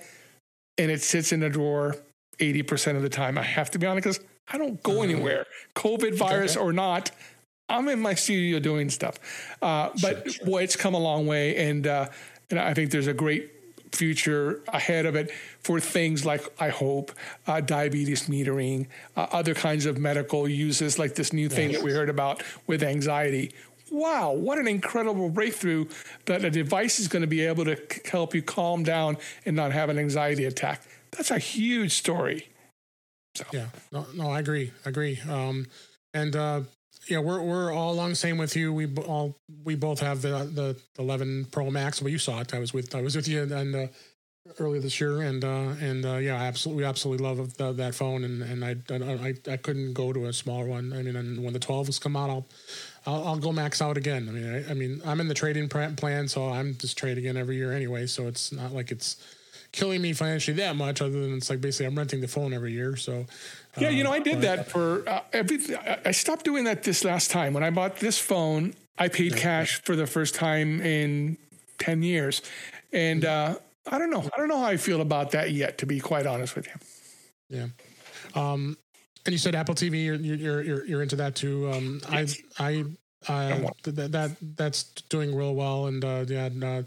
[0.78, 1.96] and it sits in a drawer
[2.40, 3.38] 80% of the time.
[3.38, 4.20] I have to be honest because
[4.52, 7.12] I don't go anywhere, COVID virus or not.
[7.70, 9.18] I'm in my studio doing stuff.
[9.62, 12.10] Uh, but boy, it's come a long way, and uh,
[12.52, 13.52] and I think there's a great
[13.94, 17.12] future ahead of it for things like I hope
[17.48, 18.88] uh, diabetes metering,
[19.18, 22.84] uh, other kinds of medical uses like this new thing that we heard about with
[22.84, 23.54] anxiety.
[23.92, 25.86] Wow, what an incredible breakthrough
[26.26, 29.56] that a device is going to be able to c- help you calm down and
[29.56, 30.82] not have an anxiety attack.
[31.12, 32.48] That's a huge story.
[33.52, 35.20] Yeah, no, no, I agree, I agree.
[35.30, 35.68] Um,
[36.14, 36.62] and uh,
[37.08, 38.74] yeah, we're we're all along the same with you.
[38.74, 42.02] We all we both have the the 11 Pro Max.
[42.02, 42.54] Well, you saw it.
[42.54, 43.88] I was with I was with you and uh,
[44.60, 48.24] earlier this year, and uh, and uh, yeah, absolutely we absolutely love the, that phone,
[48.24, 50.94] and and I, I I couldn't go to a smaller one.
[50.94, 52.46] I mean, and when the 12s come out, I'll.
[53.04, 54.30] I'll, I'll go max out again.
[54.30, 57.36] I mean, I, I mean, I'm in the trading plan, so I'm just trading in
[57.36, 58.06] every year anyway.
[58.06, 59.18] So it's not like it's
[59.72, 61.02] killing me financially that much.
[61.02, 62.96] Other than it's like basically I'm renting the phone every year.
[62.96, 63.26] So
[63.78, 65.78] Yeah, you know, I did uh, that for uh, everything.
[66.06, 67.54] I- stopped doing that this last time.
[67.54, 71.38] When I bought this phone, I paid cash for the first time in
[71.80, 72.42] 10 years.
[72.92, 73.56] And uh,
[73.88, 74.22] I don't know.
[74.22, 76.74] I don't know how I feel about that yet, to be quite honest with you.
[77.58, 77.68] Yeah.
[78.36, 78.78] Um,
[79.26, 80.04] and you said Apple TV.
[80.06, 81.70] You're you're you're, you're into that too.
[81.72, 82.86] Um, I I
[83.28, 85.88] I that, that that's doing real well.
[85.88, 86.84] And uh, yeah, uh,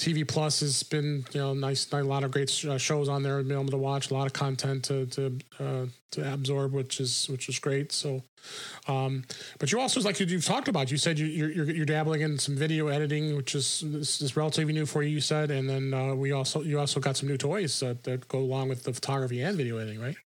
[0.00, 3.42] TV Plus has been you know nice, a lot of great uh, shows on there.
[3.42, 7.28] Been able to watch a lot of content to to uh, to absorb, which is
[7.28, 7.92] which is great.
[7.92, 8.22] So.
[8.88, 9.24] Um,
[9.58, 12.22] but you also, like you- you've talked about, you said you, you're, you're you're dabbling
[12.22, 15.10] in some video editing, which is this is relatively new for you.
[15.10, 18.26] You said, and then uh, we also you also got some new toys uh, that
[18.28, 20.16] go along with the photography and video editing, right?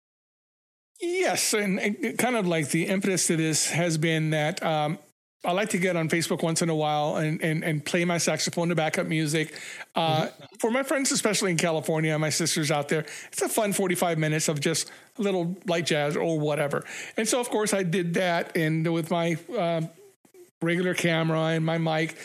[1.01, 4.99] Yes, and, and kind of like the impetus to this has been that um,
[5.45, 8.19] I like to get on Facebook once in a while and and, and play my
[8.19, 9.55] saxophone to backup music.
[9.95, 10.29] Uh,
[10.59, 14.49] For my friends, especially in California, my sisters out there, it's a fun forty-five minutes
[14.49, 16.85] of just a little light jazz or whatever.
[17.17, 19.91] And so, of course, I did that, and with my um
[20.63, 22.17] regular camera and my mic.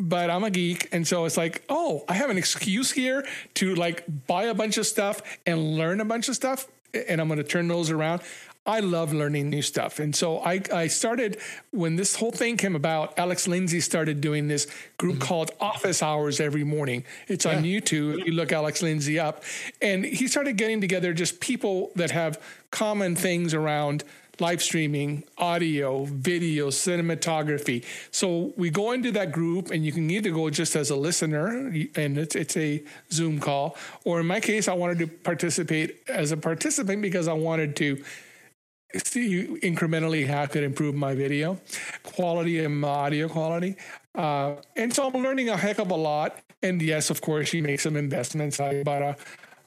[0.00, 3.74] But I'm a geek, and so it's like, oh, I have an excuse here to
[3.74, 7.38] like buy a bunch of stuff and learn a bunch of stuff, and I'm going
[7.38, 8.22] to turn those around.
[8.68, 9.98] I love learning new stuff.
[9.98, 11.38] And so I, I started
[11.70, 14.66] when this whole thing came about, Alex Lindsay started doing this
[14.98, 15.22] group mm-hmm.
[15.22, 17.04] called Office Hours every morning.
[17.28, 18.26] It's on YouTube.
[18.26, 19.42] You look Alex Lindsay up.
[19.80, 22.38] And he started getting together just people that have
[22.70, 24.04] common things around
[24.38, 27.84] live streaming, audio, video, cinematography.
[28.10, 31.48] So we go into that group, and you can either go just as a listener,
[31.96, 36.30] and it's, it's a Zoom call, or in my case, I wanted to participate as
[36.30, 38.04] a participant because I wanted to
[38.94, 41.58] see incrementally how I could improve my video
[42.02, 43.76] quality and my audio quality.
[44.14, 46.38] Uh, and so I'm learning a heck of a lot.
[46.62, 48.58] And yes, of course, you make some investments.
[48.58, 49.16] I bought a,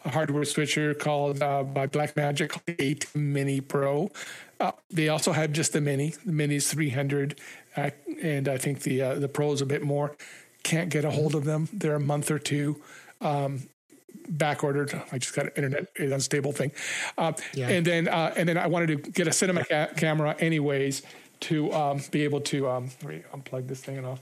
[0.04, 4.12] a hardware switcher called uh, by Blackmagic ATEM Mini Pro.
[4.60, 6.14] Uh, they also have just the Mini.
[6.26, 7.40] The Mini is 300,
[7.78, 10.16] uh, and I think the uh, the Pro's a bit more.
[10.64, 11.70] Can't get a hold of them.
[11.74, 12.82] They're a month or two.
[13.22, 13.64] Um,
[14.32, 14.94] back ordered.
[15.12, 16.72] I just got an internet unstable thing,
[17.18, 17.70] uh, Yeah.
[17.70, 21.04] and then uh, and then I wanted to get a cinema ca- camera anyways
[21.42, 24.20] to um, be able to um, let me unplug this thing and I'll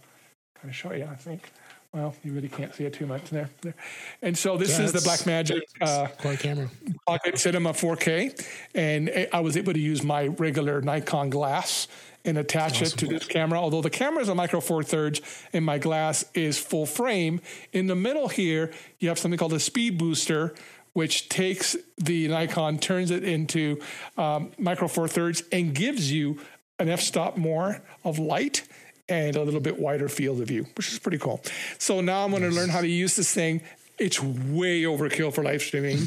[0.56, 1.06] kind of show you.
[1.06, 1.50] I think.
[1.94, 3.50] Well, you really can't see it too much there.
[3.62, 3.74] there.
[4.22, 6.70] And so this Yeah, is the it's- Blackmagic uh, camera.
[7.08, 8.40] Pocket Cinema 4K,
[8.76, 11.88] and I was able to use my regular Nikon glass
[12.24, 13.58] and attach it to this camera.
[13.60, 15.20] Although the camera is a micro four thirds
[15.52, 17.42] and my glass is full frame,
[17.74, 20.54] in the middle here you have something called a speed booster,
[20.94, 23.80] which takes the Nikon, turns it into
[24.16, 26.40] um, micro four thirds, and gives you
[26.78, 28.68] an f-stop more of light
[29.10, 31.42] and a little bit wider field of view, which is pretty cool.
[31.78, 33.62] So now I'm going to learn how to use this thing.
[33.98, 36.00] It's way overkill for live streaming.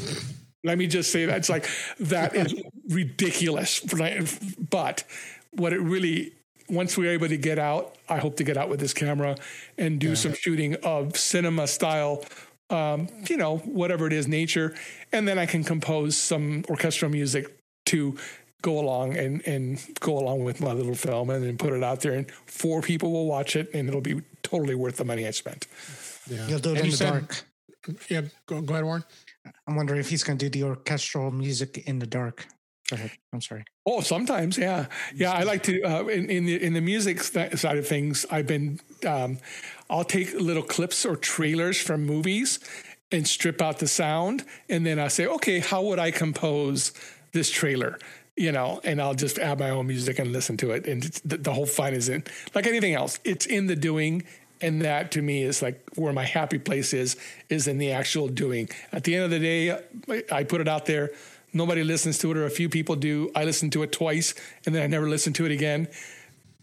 [0.63, 1.67] Let me just say that it's like
[1.99, 2.55] that is
[2.89, 3.79] ridiculous.
[3.79, 5.03] But
[5.51, 6.33] what it really,
[6.69, 9.35] once we're able to get out, I hope to get out with this camera
[9.77, 12.23] and do some shooting of cinema style,
[12.69, 14.73] um, you know, whatever it is, nature,
[15.11, 17.55] and then I can compose some orchestral music
[17.87, 18.17] to
[18.63, 21.99] go along and and go along with my little film and then put it out
[22.01, 25.31] there and four people will watch it and it'll be totally worth the money I
[25.31, 25.67] spent.
[26.27, 26.47] Yeah.
[26.47, 27.43] You'll do it And in the said- dark.
[28.09, 29.03] Yeah, go, go ahead, Warren.
[29.67, 32.47] I'm wondering if he's going to do the orchestral music in the dark.
[32.89, 33.11] Go ahead.
[33.33, 33.65] I'm sorry.
[33.85, 35.33] Oh, sometimes, yeah, yeah.
[35.33, 38.25] I like to uh, in, in the in the music side of things.
[38.31, 39.37] I've been um,
[39.89, 42.59] I'll take little clips or trailers from movies
[43.11, 46.93] and strip out the sound, and then I say, okay, how would I compose
[47.33, 47.99] this trailer?
[48.35, 51.37] You know, and I'll just add my own music and listen to it, and the,
[51.37, 52.23] the whole fun is in
[52.55, 53.19] like anything else.
[53.23, 54.23] It's in the doing.
[54.61, 57.17] And that to me is like where my happy place is
[57.49, 58.69] is in the actual doing.
[58.93, 59.77] At the end of the day
[60.31, 61.11] i put it out there.
[61.51, 63.29] Nobody listens to it or a few people do.
[63.35, 64.33] I listen to it twice
[64.65, 65.89] and then i never listen to it again.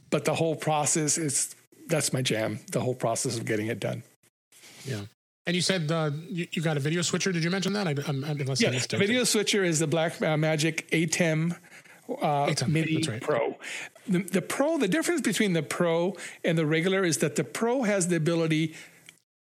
[0.09, 1.55] But the whole process is
[1.89, 4.03] that's my jam the whole process of getting it done.
[4.87, 5.03] Yeah.
[5.47, 7.33] And you said uh, you, you got a video switcher.
[7.33, 7.89] Did you mention that?
[7.89, 11.57] I, I'm, I'm, yeah video switcher is the black uh, magic atem
[12.09, 13.21] uh, ATEM, Mini right.
[13.21, 13.57] Pro.
[14.09, 17.83] The, the Pro, the difference between the Pro and the regular is that the Pro
[17.85, 18.75] has the ability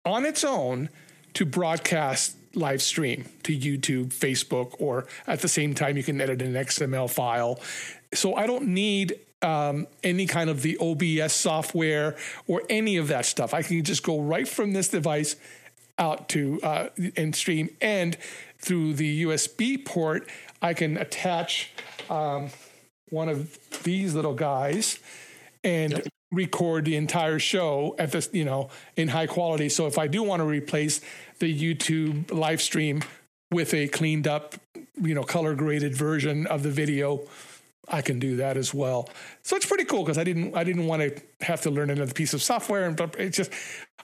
[0.06, 0.90] on its own
[1.34, 6.42] to broadcast live stream to YouTube, Facebook, or at the same time you can edit
[6.42, 7.60] an XML file.
[8.14, 13.26] So I don't need um, any kind of the OBS software or any of that
[13.26, 13.54] stuff.
[13.54, 15.36] I can just go right from this device
[16.00, 18.18] out to uh, and stream, and
[18.58, 20.28] through the USB port,
[20.62, 21.72] I can attach
[22.10, 22.50] um,
[23.10, 25.00] one of these little guys
[25.64, 29.70] and record the entire show at this, you know, in high quality.
[29.70, 31.02] So if I do want to replace
[31.40, 33.02] the YouTube live stream
[33.52, 34.56] with a cleaned up,
[35.02, 37.22] you know, color graded version of the video,
[37.90, 39.10] I can do that as well.
[39.44, 42.14] So it's pretty cool because I didn't I didn't want to have to learn another
[42.14, 43.52] piece of software and but it's just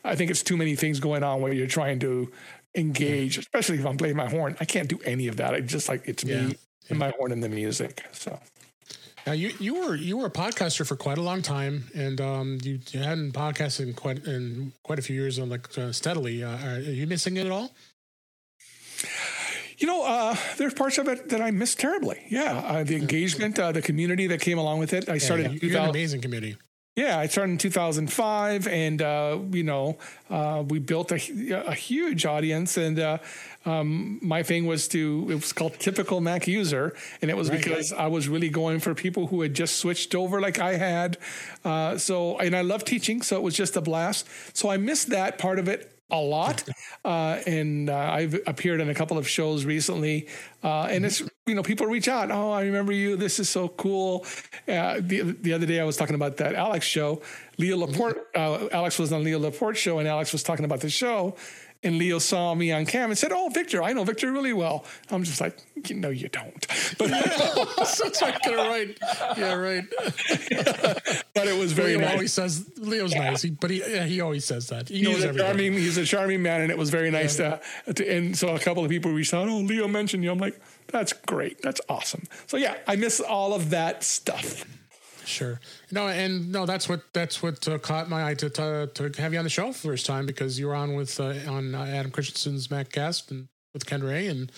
[0.04, 2.32] I think it's too many things going on where you're trying to
[2.76, 4.56] engage, especially if I'm playing my horn.
[4.60, 5.54] I can't do any of that.
[5.54, 6.48] I just like it's Yeah.
[6.48, 6.56] me
[6.90, 8.04] and my horn and the music.
[8.12, 8.40] So
[9.26, 12.58] Now you you were you were a podcaster for quite a long time, and um,
[12.64, 16.44] you, you hadn't podcasted in quite in quite a few years, uh, like uh, steadily.
[16.44, 17.72] Uh, are you missing it at all?
[19.78, 22.22] You know, uh, there's parts of it that I miss terribly.
[22.30, 25.10] Yeah, uh, the engagement, uh, the community that came along with it.
[25.10, 25.44] I started.
[25.48, 26.58] Yeah, in you're an amazing community.
[26.96, 29.98] Yeah, I started in 2005, and uh, you know,
[30.30, 31.16] uh, we built a,
[31.68, 32.78] a huge audience.
[32.78, 33.18] And uh,
[33.66, 37.62] um, my thing was to it was called typical Mac user, and it was Right.
[37.62, 41.18] because I was really going for people who had just switched over, like I had.
[41.66, 44.26] Uh, so, and I love teaching, so it was just a blast.
[44.54, 46.64] So I missed that part of it a lot,
[47.04, 50.28] uh, and uh, I've appeared in a couple of shows recently,
[50.64, 52.30] uh, and it's you know people reach out.
[52.32, 53.16] Oh, I remember you.
[53.16, 54.26] This is so cool.
[54.68, 57.22] Uh, the the other day I was talking about that Alex show.
[57.58, 58.28] Leo Laporte.
[58.36, 61.36] Uh, Alex was on Leo Laporte show, and Alex was talking about the show.
[61.86, 64.84] And Leo saw me on cam and said, "Oh, Victor, I know Victor really well."
[65.12, 65.58] I'm just like,
[65.92, 66.68] "No, you don't."
[66.98, 68.98] But, That's right, get it right.
[69.38, 69.84] Yeah, right.
[71.34, 72.12] but it was very Leo nice.
[72.14, 74.90] always says Leo's nice, he, but he yeah, he always says that.
[74.90, 75.48] He he's knows a everything.
[75.48, 77.60] charming he's a charming man and it was very nice to,
[77.94, 80.60] to and so a couple of people reached out oh leo mentioned you i'm like
[80.88, 84.66] that's great that's awesome so yeah i miss all of that stuff
[85.26, 85.60] Sure.
[85.92, 89.34] No, and no, that's what that's what uh, caught my eye to, to to have
[89.34, 91.74] you on the show for the first time because you were on with uh, on
[91.74, 94.52] uh, Adam Christianson's MacCast and with Ken Ray and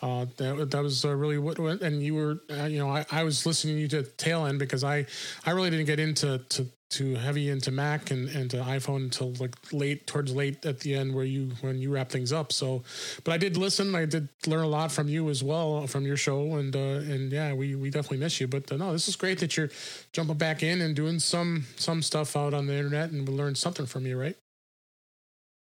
[0.00, 3.24] uh, that that was uh, really what and you were uh, you know I, I
[3.24, 5.06] was listening to you to tail end because I
[5.44, 9.32] I really didn't get into to to heavy into Mac and, and to iPhone until
[9.34, 12.52] like late towards late at the end where you when you wrap things up.
[12.52, 12.82] So,
[13.24, 13.94] but I did listen.
[13.94, 17.32] I did learn a lot from you as well from your show, and uh, and
[17.32, 18.46] yeah, we, we definitely miss you.
[18.46, 19.70] But uh, no, this is great that you're
[20.12, 23.58] jumping back in and doing some some stuff out on the internet, and we learned
[23.58, 24.36] something from you, right?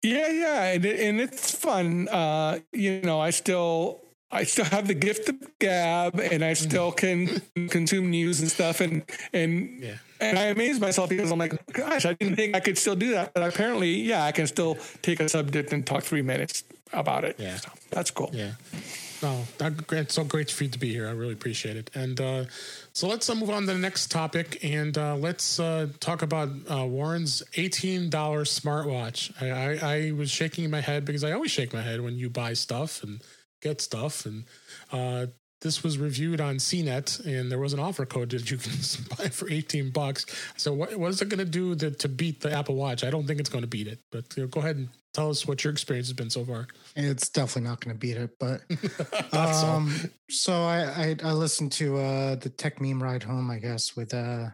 [0.02, 4.01] yeah yeah and it's fun uh you know i still
[4.32, 8.80] I still have the gift of gab, and I still can consume news and stuff,
[8.80, 9.96] and and Yeah.
[10.20, 13.10] and I amaze myself because I'm like, gosh, I didn't think I could still do
[13.12, 17.24] that, but apparently, yeah, I can still take a subject and talk three minutes about
[17.24, 17.36] it.
[17.38, 17.56] Yeah.
[17.56, 18.30] So that's cool.
[18.32, 18.52] Yeah.
[19.22, 20.10] No, that, great.
[20.10, 21.06] So great for you to be here.
[21.06, 21.90] I really appreciate it.
[21.94, 22.44] And uh,
[22.92, 26.48] so let's uh, move on to the next topic, and uh, let's uh, talk about
[26.68, 29.30] uh, Warren's eighteen dollars smartwatch.
[29.40, 29.50] I,
[29.86, 32.54] I, I was shaking my head because I always shake my head when you buy
[32.54, 33.20] stuff and
[33.62, 34.44] get stuff, and
[34.92, 35.26] uh,
[35.60, 38.72] this was reviewed on CNET, and there was an offer code that you can
[39.16, 40.26] buy for eighteen bucks.
[40.56, 43.04] So what, what is it going to do to, to beat the Apple Watch?
[43.04, 45.30] I don't think it's going to beat it, but you know, go ahead and tell
[45.30, 46.66] us what your experience has been so far.
[46.96, 49.66] It's definitely not going to beat it, but Thought so.
[49.68, 49.94] um,
[50.30, 54.48] so I, I I listened to uh the Techmeme Ride Home, I guess, with uh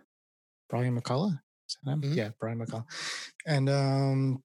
[0.68, 1.38] Brian McCullough.
[1.68, 2.02] Is that him?
[2.02, 2.16] Mhm.
[2.16, 2.84] Yeah, Brian McCullough,
[3.46, 4.42] and um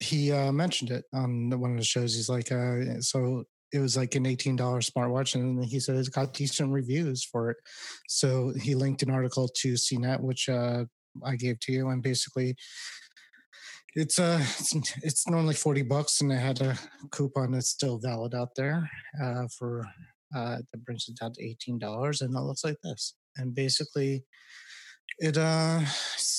[0.00, 2.14] he uh mentioned it on one of the shows.
[2.14, 6.08] He's like, uh, so it was like an eighteen dollars smartwatch, and he said it's
[6.08, 7.56] got decent reviews for it.
[8.08, 10.84] So he linked an article to CNET, which uh
[11.24, 12.56] I gave to you, and basically
[13.96, 16.78] it's uh it's, it's normally 40 bucks and I had a
[17.10, 18.88] coupon that's still valid out there
[19.22, 19.86] uh for
[20.36, 24.22] uh that brings it down to 18 dollars and it looks like this and basically
[25.18, 25.80] it uh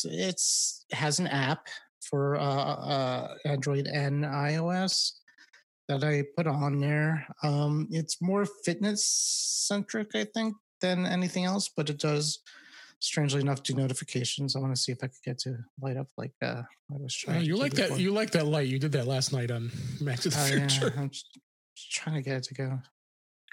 [0.05, 1.67] it's has an app
[2.07, 5.13] for uh, uh android and ios
[5.87, 11.69] that i put on there um it's more fitness centric i think than anything else
[11.75, 12.39] but it does
[12.99, 14.55] strangely enough, do notifications.
[14.55, 17.15] I want to see if I could get to light up like uh, I was
[17.27, 17.45] Uh, trying.
[17.45, 17.89] you to like that?
[17.89, 17.99] before.
[17.99, 18.67] You like that light?
[18.67, 19.69] You did that last night on
[20.01, 21.39] Back to the Oh, yeah, I'm just,
[21.75, 22.79] just trying to get it to go.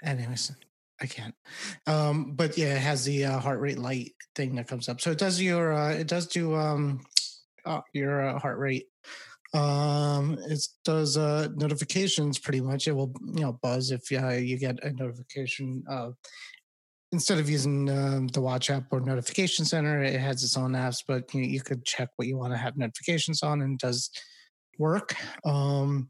[0.03, 0.51] Anyways,
[0.99, 1.35] I can't.
[1.85, 4.99] Um, but yeah, it has the uh, heart rate light thing that comes up.
[4.99, 7.01] So it does your, uh, it does do um,
[7.67, 8.87] uh, your uh, heart rate.
[9.55, 12.87] Um, it does uh, notifications pretty much.
[12.87, 15.83] It will, you know, buzz if uh, you get a notification.
[15.89, 16.11] Uh,
[17.11, 21.03] instead of using um, the Watch app or Notification Center, it has its own apps.
[21.07, 24.09] But you, you could check what you want to have notifications on, and does
[24.77, 25.15] work.
[25.45, 26.09] Um,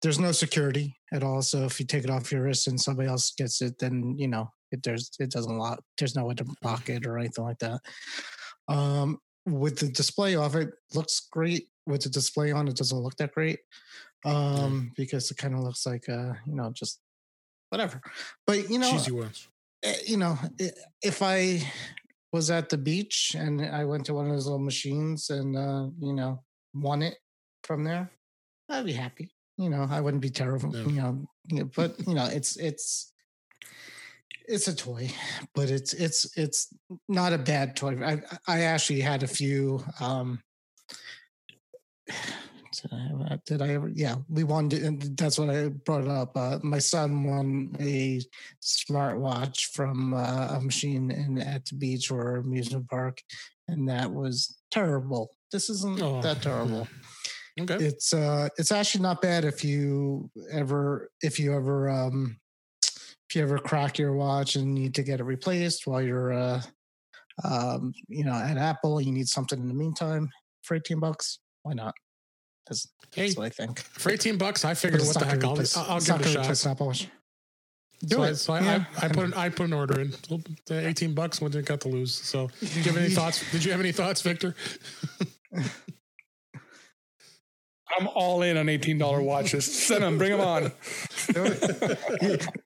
[0.00, 1.42] there's no security at all.
[1.42, 4.28] So if you take it off your wrist and somebody else gets it, then you
[4.28, 5.82] know it there's it doesn't lock.
[5.98, 7.80] There's no way to lock it or anything like that.
[8.68, 11.68] Um, with the display off, it looks great.
[11.86, 13.60] With the display on, it doesn't look that great
[14.24, 17.00] um, because it kind of looks like uh, you know just
[17.70, 18.00] whatever.
[18.46, 19.48] But you know, Cheesy ones.
[19.82, 20.38] eh, you know,
[21.02, 21.62] if I
[22.32, 25.88] was at the beach and I went to one of those little machines and uh,
[26.00, 26.42] you know
[26.74, 27.16] won it
[27.64, 28.10] from there,
[28.68, 29.32] I'd be happy.
[29.56, 30.70] You know, I wouldn't be terrible.
[30.70, 30.84] No.
[30.84, 33.12] You know, you know, but you know, it's it's
[34.46, 35.10] it's a toy,
[35.54, 36.68] but it's it's it's
[37.08, 37.98] not a bad toy.
[38.04, 39.82] I I actually had a few.
[39.98, 40.42] um
[42.72, 43.88] did I, ever- did I ever?
[43.88, 44.68] Yeah, we won,
[45.16, 46.36] that's what I brought up.
[46.36, 48.20] Uh, my son won a
[48.62, 53.20] smartwatch from uh, a machine in at the beach or amusement park,
[53.68, 55.30] and that was terrible.
[55.52, 56.86] This isn't Oh, that terrible.
[57.60, 57.74] Okay.
[57.84, 62.38] It's uh, it's actually not bad if you ever if you ever um,
[63.28, 66.62] if you ever crack your watch and need to get it replaced while you're uh,
[67.44, 70.30] um, you know, at Apple, you need something in the meantime
[70.62, 71.40] for eighteen bucks.
[71.62, 71.94] Why not?
[72.68, 73.80] That's, Hey, that's what I think.
[73.80, 75.42] for 18 bucks, I figured, what the heck?
[75.44, 76.66] I'll, I'll it's give it a shot.
[76.70, 76.92] Apple.
[76.92, 78.34] Do so I, it.
[78.36, 78.84] so I, Yeah.
[79.02, 80.14] I, I put an, I put an order in.
[80.70, 82.14] 18 bucks when it got to lose.
[82.14, 83.50] So, do you have any thoughts?
[83.52, 84.54] Did you have any thoughts, Victor?
[87.98, 89.64] I'm all in on eighteen dollar watches.
[89.86, 90.72] Send them, bring them on.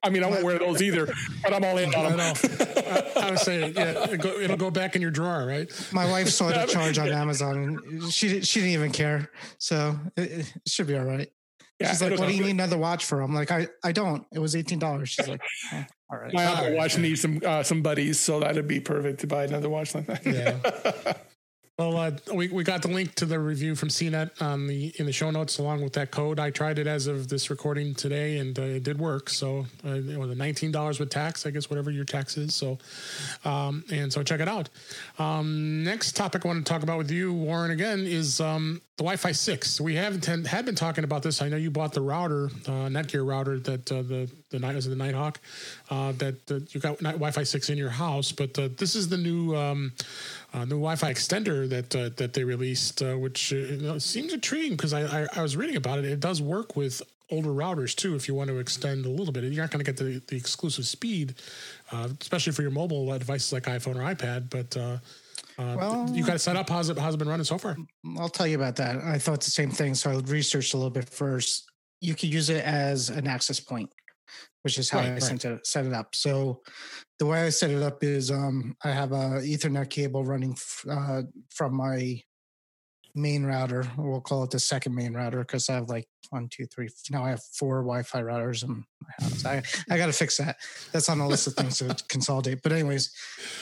[0.03, 1.07] I mean, I won't wear those either,
[1.43, 2.17] but I'm all in on I them.
[2.17, 2.33] know.
[3.21, 5.69] I, I was saying, yeah, it'll go, it'll go back in your drawer, right?
[5.91, 9.97] My wife saw the charge on Amazon and she di- she didn't even care, so
[10.15, 11.27] it, it should be all right.
[11.79, 13.91] Yeah, She's like, "What do you go- need another watch for?" I'm like, "I I
[13.91, 14.25] don't.
[14.33, 15.41] It was eighteen dollars." She's like,
[15.73, 19.19] "Eh, "All right." My Apple Watch needs some uh, some buddies, so that'd be perfect
[19.21, 20.25] to buy another watch like that.
[20.25, 21.13] Yeah.
[21.77, 25.05] Well, uh, we, we got the link to the review from CNET on the in
[25.05, 26.39] the show notes along with that code.
[26.39, 29.29] I tried it as of this recording today, and uh, it did work.
[29.29, 32.55] So uh, it was nineteen dollars with tax, I guess, whatever your tax is.
[32.55, 32.77] So,
[33.43, 34.69] um, and so check it out.
[35.19, 39.03] Um, next topic I want to talk about with you, Warren, again is um, the
[39.03, 39.81] Wi-Fi six.
[39.81, 41.41] We have ten, had been talking about this.
[41.41, 44.87] I know you bought the router, uh, Netgear router that uh, the the night was
[44.87, 45.41] the Nighthawk
[45.89, 49.53] uh, that, you got Wi-Fi six in your house, but this is the new.
[50.55, 54.93] Uh, new Wi-Fi extender that uh, that they released, uh, which uh, seems intriguing because
[54.93, 56.05] I, I I was reading about it.
[56.05, 58.15] It does work with older routers too.
[58.15, 60.37] If you want to extend a little bit, you're not going to get the, the
[60.37, 61.35] exclusive speed,
[61.91, 64.49] uh, especially for your mobile uh, devices like iPhone or iPad.
[64.49, 64.97] But uh,
[65.57, 66.69] Well- you got set up.
[66.69, 67.75] How's it how's it been running so far?
[68.17, 69.03] I'll tell you about that.
[69.03, 71.69] I thought the same thing, so I researched a little bit first.
[71.99, 73.89] You could use it as an access point,
[74.61, 75.23] which is how Right, I right.
[75.23, 76.15] sent it, set it up.
[76.15, 76.61] So
[77.19, 80.85] the way I set it up is um, I have a Ethernet cable running f-
[80.89, 82.21] uh, from my
[83.13, 83.87] main router.
[83.97, 86.89] We'll call it the second main router because I have like one, two, three.
[87.09, 89.45] Now I have four Wi-Fi routers in my house.
[89.45, 90.57] I I got to fix that.
[90.91, 92.61] That's on the list of things to consolidate.
[92.61, 93.13] But anyways,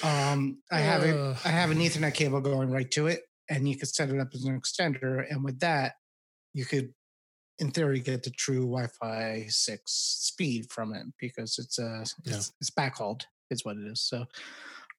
[0.04, 1.04] um, I have.
[1.04, 1.38] Ugh.
[1.46, 4.30] I have an Ethernet cable going right to it, and you could set it up
[4.34, 5.24] as an extender.
[5.30, 5.94] And with that,
[6.56, 6.94] you could,
[7.60, 12.38] in theory, get the true Wi-Fi six speed from it because it's uh Yeah.
[12.38, 13.28] it's, it's backhauled.
[13.54, 14.02] Is what it is.
[14.02, 14.26] So,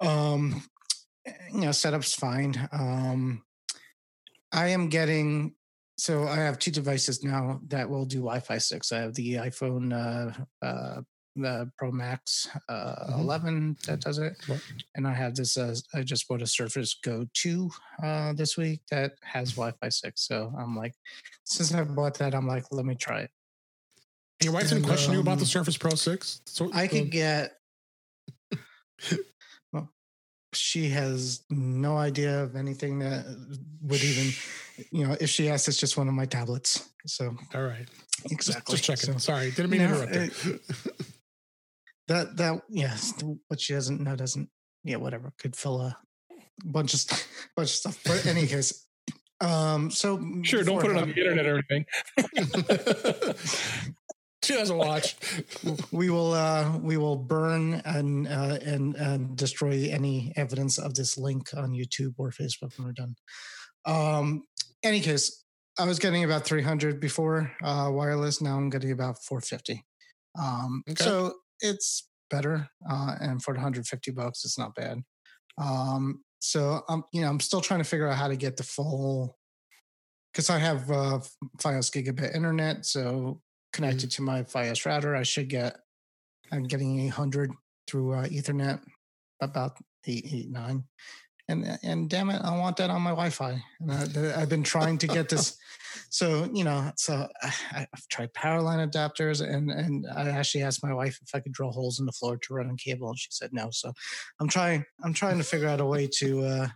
[0.00, 0.62] um,
[1.52, 2.68] you know, setup's fine.
[2.72, 3.42] Um,
[4.52, 5.54] I am getting.
[5.96, 8.90] So I have two devices now that will do Wi-Fi six.
[8.92, 11.02] I have the iPhone uh, uh,
[11.36, 13.20] the Pro Max uh, Mhm.
[13.20, 14.36] 11 that does it,
[14.94, 15.56] and I have this.
[15.56, 17.70] Uh, I just bought a Surface Go 2
[18.02, 20.26] uh, this week that has Wi-Fi six.
[20.26, 20.94] So I'm like,
[21.44, 23.30] since I bought that, I'm like, let me try it.
[24.40, 26.40] And your wife didn't question you about the um, Surface Pro six.
[26.46, 27.52] So I could get.
[29.72, 29.90] Well,
[30.52, 33.24] she has no idea of anything that
[33.82, 34.32] would even,
[34.90, 36.90] you know, if she asks, it's just one of my tablets.
[37.06, 37.88] So all right.
[38.22, 38.76] Just, exactly.
[38.76, 39.18] just checking.
[39.18, 40.44] So Sorry, didn't mean to interrupt.
[40.44, 40.60] you.
[42.08, 43.12] that that yes,
[43.48, 44.48] what she doesn't know doesn't.
[44.84, 45.32] Yeah, whatever.
[45.38, 45.96] Could fill a
[46.64, 47.26] bunch of stuff,
[47.56, 47.98] bunch of stuff.
[48.04, 48.86] But in any case,
[49.40, 51.86] um, so Sure, don't put it on the internet or anything.
[54.44, 55.16] She doesn't watch.
[55.90, 61.16] we will uh, we will burn and uh, and and destroy any evidence of this
[61.16, 63.14] link on YouTube or Facebook when we're done.
[63.86, 64.44] Um,
[64.82, 65.44] any case,
[65.78, 68.40] I was getting about 300 before uh, wireless.
[68.40, 69.84] Now I'm getting about 450.
[70.38, 71.04] Um, Okay.
[71.04, 74.98] So it's better, uh, and for 150 bucks, it's not bad.
[75.58, 78.62] Um, so I'm you know I'm still trying to figure out how to get the
[78.62, 79.38] full
[80.32, 81.20] because I have uh,
[81.58, 83.40] Fios gigabit internet, so
[83.74, 85.76] connected to my Fios router, I should get.
[86.52, 87.50] I'm getting 800
[87.86, 88.80] through uh, Ethernet,
[89.40, 90.84] about eight, eight, nine,
[91.48, 93.62] and and damn it, I want that on my Wi-Fi.
[93.80, 95.58] And I, I've been trying to get this.
[96.10, 100.82] So you know, so I, I've tried power line adapters, and and I actually asked
[100.82, 103.18] my wife if I could drill holes in the floor to run a cable, and
[103.18, 103.68] she said no.
[103.70, 103.92] So
[104.40, 104.84] I'm trying.
[105.04, 106.44] I'm trying to figure out a way to.
[106.44, 106.68] uh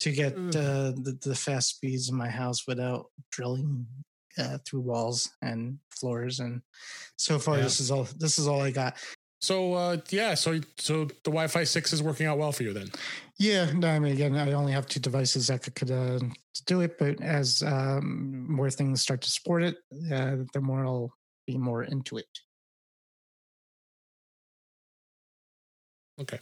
[0.00, 3.86] to get uh, the, the fast speeds in my house without drilling
[4.38, 6.62] uh, through walls and floors and
[7.16, 7.64] so far Yeah.
[7.64, 8.96] this is all this is all i got
[9.40, 12.90] So uh, yeah, so so the Wi-Fi six is working out well for you then.
[13.38, 16.18] yeah no i mean again i only have two devices that could, could uh,
[16.66, 19.76] do it but as um, more things start to support it
[20.12, 21.12] uh, the more i'll
[21.46, 22.26] be more into it
[26.20, 26.40] Okay.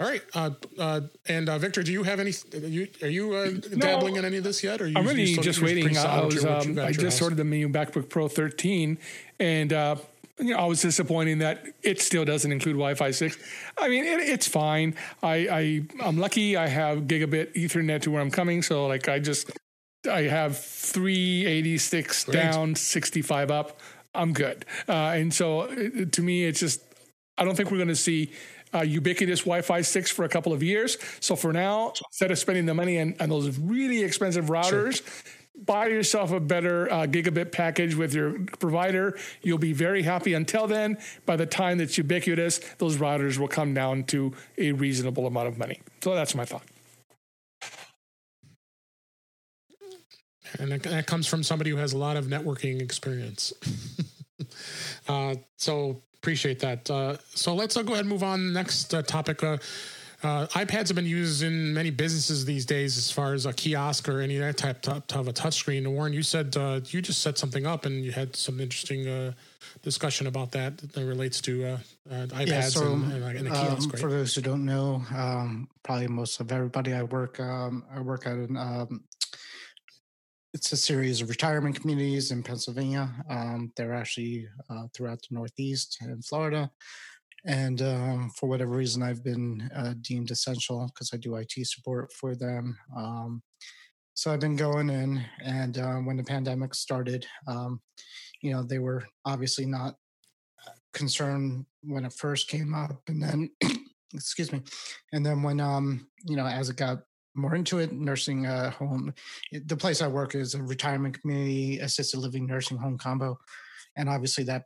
[0.00, 0.22] All right.
[0.34, 2.32] Uh, uh, and uh, Victor, do you have any?
[2.54, 4.80] Are you are you uh, dabbling in any of this yet?
[4.80, 5.96] Or are you, I'm really still- just waiting.
[5.96, 8.96] I was your- what you um, I just ordered the new MacBook Pro 13,
[9.38, 9.96] and uh,
[10.38, 13.36] you know I was disappointing that it still doesn't include Wi-Fi 6.
[13.76, 14.94] I mean, it, it's fine.
[15.22, 16.56] I, I I'm lucky.
[16.56, 19.50] I have gigabit Ethernet to where I'm coming, so like I just
[20.10, 22.32] I have 386 Great.
[22.34, 23.78] down, 65 up.
[24.14, 24.64] I'm good.
[24.88, 26.80] Uh, and so it, to me, it's just
[27.36, 28.32] I don't think we're going to see
[28.74, 30.96] uh, ubiquitous Wi-Fi six for a couple of years.
[31.20, 35.02] So for now, instead of spending the money on, on those really expensive routers,
[35.64, 39.18] buy yourself a better uh, gigabit package with your provider.
[39.42, 40.34] You'll be very happy.
[40.34, 45.26] Until then, by the time that's ubiquitous, those routers will come down to a reasonable
[45.26, 45.80] amount of money.
[46.02, 46.64] So that's my thought.
[50.58, 53.52] and that, that comes from somebody who has a lot of networking experience.
[55.08, 56.90] uh, so appreciate that.
[56.90, 58.52] Uh, so let's uh, go ahead and move on.
[58.52, 59.42] Next uh, topic.
[59.42, 59.56] Uh,
[60.22, 64.06] uh, iPads have been used in many businesses these days, as far as a kiosk
[64.06, 65.86] or any that type, to have a touchscreen.
[65.86, 69.32] Warren, you said uh, you just set something up, and you had some interesting uh,
[69.82, 71.78] discussion about that that relates to uh,
[72.10, 73.78] uh, iPads and, and, and the um.
[73.78, 73.98] Right?
[73.98, 78.26] for those who don't know, um, probably most of everybody I work, um, I work
[78.26, 79.02] at an, um,
[80.52, 83.10] it's a series of retirement communities in Pennsylvania.
[83.28, 86.70] Um, they're actually uh, throughout the Northeast and Florida.
[87.46, 92.12] And um, for whatever reason, I've been uh, deemed essential because I do IT support
[92.12, 92.76] for them.
[92.96, 93.42] Um,
[94.14, 97.80] so I've been going in, and uh, when the pandemic started, um,
[98.42, 99.94] you know, they were obviously not
[100.92, 103.48] concerned when it first came up and then
[104.14, 104.60] excuse me
[105.12, 106.98] and then when um you know as it got
[107.34, 109.14] more into it nursing uh home.
[109.52, 113.38] The place i work is a retirement community assisted living nursing home combo
[113.96, 114.64] and obviously that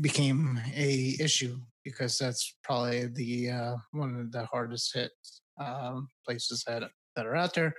[0.00, 5.12] became a issue because that's probably the uh one of the hardest hit
[5.60, 6.82] um places that
[7.14, 7.74] that are out there.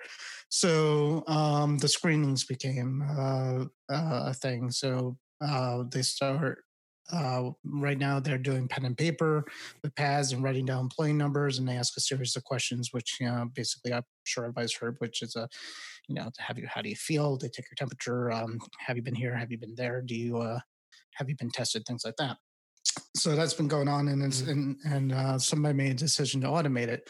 [0.50, 4.70] So um the screenings became uh, uh a thing.
[4.72, 6.64] So uh they start
[7.12, 9.44] uh, right now, they're doing pen and paper
[9.82, 13.18] with pads and writing down plane numbers, and they ask a series of questions, which
[13.20, 15.48] you know, basically I'm sure everybody's heard, which is a,
[16.08, 17.38] you know, to have you, how do you feel?
[17.38, 18.32] They take your temperature.
[18.32, 19.36] Um, have you been here?
[19.36, 20.02] Have you been there?
[20.02, 20.60] Do you, uh,
[21.16, 21.84] have you been tested?
[21.86, 22.38] Things like that.
[23.16, 26.48] So that's been going on, and it's, and and uh, somebody made a decision to
[26.48, 27.10] automate it.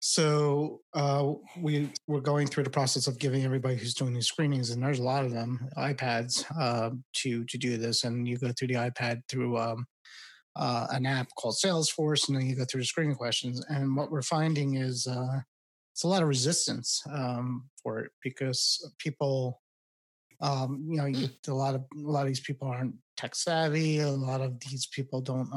[0.00, 4.70] So uh, we we're going through the process of giving everybody who's doing these screenings,
[4.70, 8.04] and there's a lot of them iPads uh, to to do this.
[8.04, 9.86] And you go through the iPad through um,
[10.56, 13.62] uh, an app called Salesforce, and then you go through the screening questions.
[13.68, 15.40] And what we're finding is uh,
[15.92, 19.60] it's a lot of resistance um, for it because people,
[20.40, 23.98] um, you know, a lot of a lot of these people aren't tech savvy.
[23.98, 25.52] A lot of these people don't.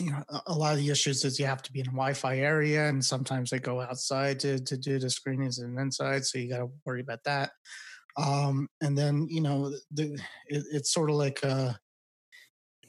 [0.00, 2.38] You know, a- lot of the issues is you have to be in a Wi-Fi
[2.38, 6.48] area, and sometimes they go outside to to do the screenings and inside, so you
[6.48, 7.50] got to worry about that.
[8.16, 10.14] Um, and then you know, the
[10.46, 11.78] it, it's sort of like a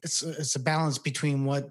[0.04, 1.70] it's a- it's a balance between what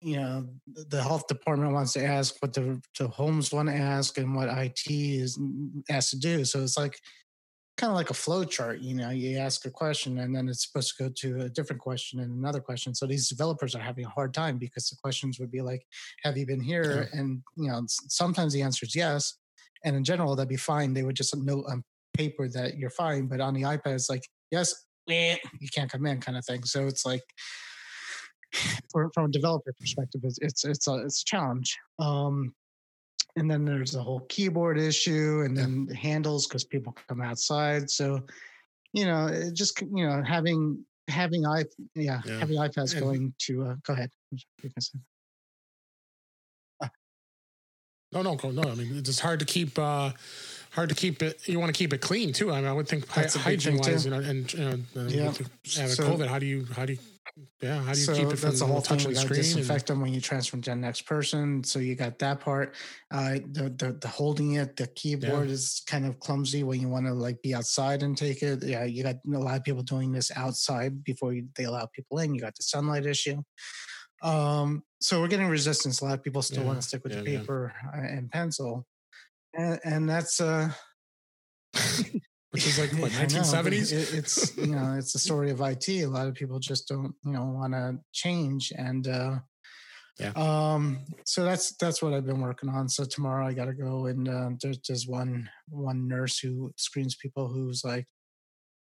[0.00, 4.18] you know the health department wants to ask, what the the homes want to ask,
[4.18, 6.44] and what IT is mm, mm, asked to do.
[6.44, 6.98] So it's like
[7.76, 8.80] kind of like a flow chart.
[8.80, 11.80] You know, you ask a question and then it's supposed to go to a different
[11.80, 12.94] question and another question.
[12.94, 15.86] So these developers are having a hard time because the questions would be like,
[16.22, 19.38] "Have you been here?" And you know, sometimes the answer is yes,
[19.84, 20.94] and in general that'd be fine.
[20.94, 24.26] They would just note on paper that you're fine, but on the iPad it's like,
[24.50, 24.74] "Yes,
[25.08, 26.64] "Eh, you can't come in kind of thing.
[26.64, 27.22] So it's like
[28.92, 31.76] from a developer perspective, it's it's it's a it's a challenge.
[31.98, 32.54] Um,
[33.36, 37.88] and then there's the whole keyboard issue, and then handles because people come outside.
[37.90, 38.24] So
[38.92, 41.64] you know, it just you know having having i
[41.94, 42.38] yeah, Yeah.
[42.38, 44.10] having iPads And- going to uh, go ahead.
[44.32, 44.98] I'm sorry, you can say.
[48.12, 48.62] No, no, no.
[48.70, 49.78] I mean, it's hard to keep.
[49.78, 50.12] uh
[50.72, 51.48] Hard to keep it.
[51.48, 52.52] You want to keep it clean too.
[52.52, 54.10] I mean, I would think hy- That's big hygiene wise, too.
[54.10, 55.32] you know, and you know, the, yeah,
[55.86, 56.26] So- COVID.
[56.28, 56.66] How do you?
[56.76, 56.98] How do you?
[57.60, 58.98] Yeah, how do you so keep it from that's the whole thing.
[58.98, 61.62] the got to and- disinfect them when you transfer to the next person.
[61.64, 62.74] So you got that part.
[63.10, 67.06] Uh, the, the the holding it, the keyboard is kind of clumsy when you want
[67.06, 68.62] to like be outside and take it.
[68.64, 72.18] Yeah, you got a lot of people doing this outside before you, they allow people
[72.18, 72.34] in.
[72.34, 73.42] You got the sunlight issue.
[74.22, 76.00] Um, so we're getting resistance.
[76.00, 78.30] A lot of people still Yeah, want to stick with yeah, the paper uh, and
[78.30, 78.86] pencil,
[79.52, 80.70] and, and that's uh
[82.50, 83.92] which is like what I know, 1970s.
[83.92, 85.88] it- it's you know it's the story of IT.
[85.88, 89.38] A lot of people just don't you know want to change, and uh,
[90.18, 90.32] Yeah.
[90.34, 91.04] Um.
[91.24, 92.88] So that's that's what I've been working on.
[92.88, 97.14] So tomorrow I got to go and uh, there's there's one one nurse who screens
[97.16, 98.06] people who's like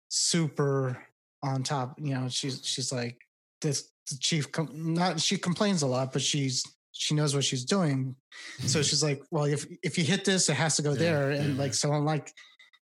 [0.10, 1.02] super
[1.42, 1.96] on top.
[2.00, 3.18] You know, she's she's like
[3.62, 4.52] this the chief.
[4.52, 8.16] Com- not she complains a lot, but she's she knows what she's doing.
[8.66, 11.04] So she's like, well, if if you hit this, it has to go Mm-hmm.
[11.04, 11.62] Yeah, there, and yeah.
[11.62, 12.32] like so I'm like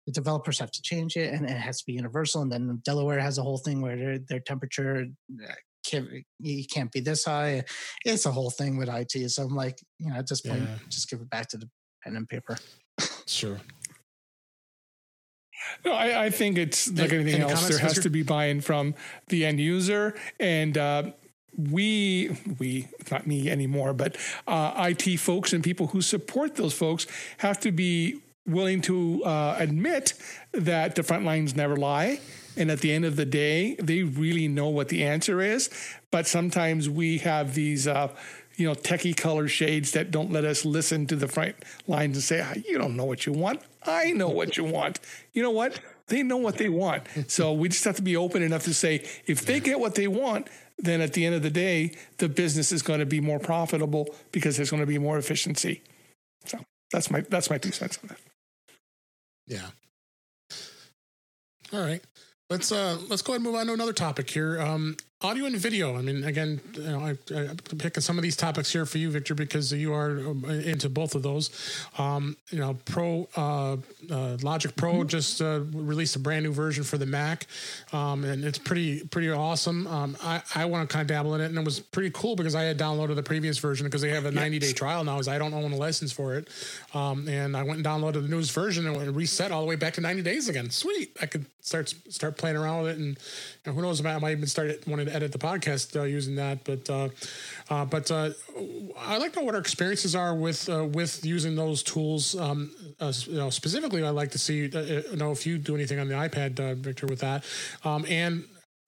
[0.06, 2.42] the developers have to change it and it has to be universal.
[2.42, 5.06] And then Delaware has a whole thing where their, their temperature
[5.42, 5.52] uh,
[5.86, 6.08] can't,
[6.40, 7.64] you can't be this high.
[8.04, 9.30] It's a whole thing with IT.
[9.30, 10.76] So I'm like, you know, at this point, Yeah.
[10.88, 11.68] just give it back to the
[12.02, 12.56] pen and paper.
[13.26, 13.58] Sure.
[15.84, 17.68] No, I, I think it's like anything any else.
[17.68, 18.94] There has to be buy-in from
[19.28, 21.12] the end user, and uh,
[21.56, 27.06] we, we, not me anymore, but uh, IT folks and people who support those folks
[27.38, 30.14] have to be willing to uh, admit
[30.52, 32.20] that the front lines never lie.
[32.56, 35.70] And at the end of the day, they really know what the answer is.
[36.10, 38.08] But sometimes we have these, uh,
[38.56, 42.22] you know, techie color shades that don't let us listen to the front lines and
[42.22, 43.62] say, "Ah, "You don't know what you want.
[43.86, 45.00] I know what you want."
[45.32, 45.80] You know what?
[46.08, 47.04] They know what they want.
[47.28, 50.08] So we just have to be open enough to say, if they get what they
[50.08, 53.38] want, then at the end of the day, the business is going to be more
[53.38, 55.80] profitable because there's going to be more efficiency.
[56.44, 56.58] So
[56.90, 58.31] that's my that's my two cents on that.
[59.46, 59.66] Yeah.
[61.72, 62.02] All right.
[62.50, 64.60] Let's uh let's go ahead and move on to another topic here.
[64.60, 65.96] Um audio and video.
[65.96, 68.98] I mean, again, you know, I, I, I'm picking some of these topics here for
[68.98, 71.50] you, Victor, because you are um, into both of those.
[71.98, 73.76] Um, you know, Pro uh,
[74.10, 77.46] uh, Logic Pro just uh, released a brand new version for the Mac,
[77.92, 79.86] um, and it's pretty pretty awesome.
[79.86, 82.36] Um, I I want to kind of dabble in it, and it was pretty cool
[82.36, 85.18] because I had downloaded the previous version because they have a 90 day trial now.
[85.18, 86.48] As I don't own a license for it,
[86.94, 89.76] um, and I went and downloaded the newest version and it reset all the way
[89.76, 90.70] back to 90 days again.
[90.70, 93.16] Sweet, I could start start playing around with it, and you
[93.66, 96.64] know, who knows, I might even start wanting to edit the podcast uh, using that.
[96.64, 97.08] But uh,
[97.70, 98.30] uh, but uh,
[98.98, 102.38] I like to know what our experiences are with uh, with using those tools.
[102.38, 106.08] Um, you know, specifically, I'd like to see uh, know if you do anything on
[106.08, 107.44] the iPad, Victor, with that.
[107.84, 108.44] Um, and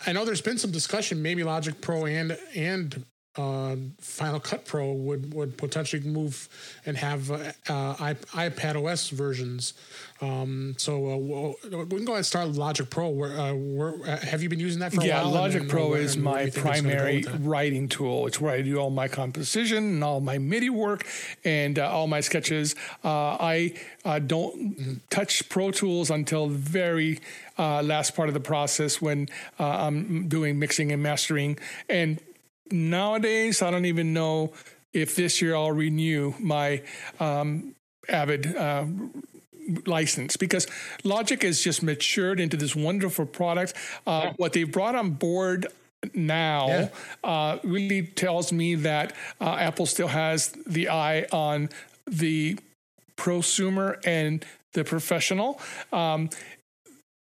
[0.07, 1.23] I know there's been some discussion.
[1.23, 3.05] Maybe Logic Pro and and
[3.37, 6.49] uh, Final Cut Pro would would potentially move
[6.87, 7.95] and have uh, uh,
[8.35, 9.75] iPad OS versions.
[10.21, 13.09] Um, so uh, w- we can go ahead and start Logic Pro.
[13.09, 15.23] Where, uh, where, uh, have you been using that for a yeah.
[15.23, 18.27] Logic And- Pro is and where my you think it's gonna go primary writing tool.
[18.29, 21.05] It's where I do all my composition and all my MIDI work
[21.45, 22.77] and uh, all my sketches.
[23.05, 23.75] Uh, I
[24.05, 27.21] uh, don't touch Pro Tools until the very
[27.59, 29.29] uh, last part of the process when
[29.59, 31.59] uh, I'm doing mixing and mastering.
[31.89, 32.21] And
[32.75, 34.53] nowadays, I don't even know
[34.93, 36.83] if this year I'll renew my
[37.21, 37.75] um,
[38.09, 38.55] Avid.
[38.55, 38.85] Uh,
[39.87, 40.67] license because
[41.05, 43.73] Logic has just matured into this wonderful product.
[44.07, 45.69] Uh, What they've brought on board
[46.13, 46.89] now Yeah.
[47.23, 51.71] uh, really tells me that uh, Apple still has the eye on
[52.07, 52.59] the
[53.17, 54.45] prosumer and
[54.75, 55.59] the professional.
[55.93, 56.29] Um,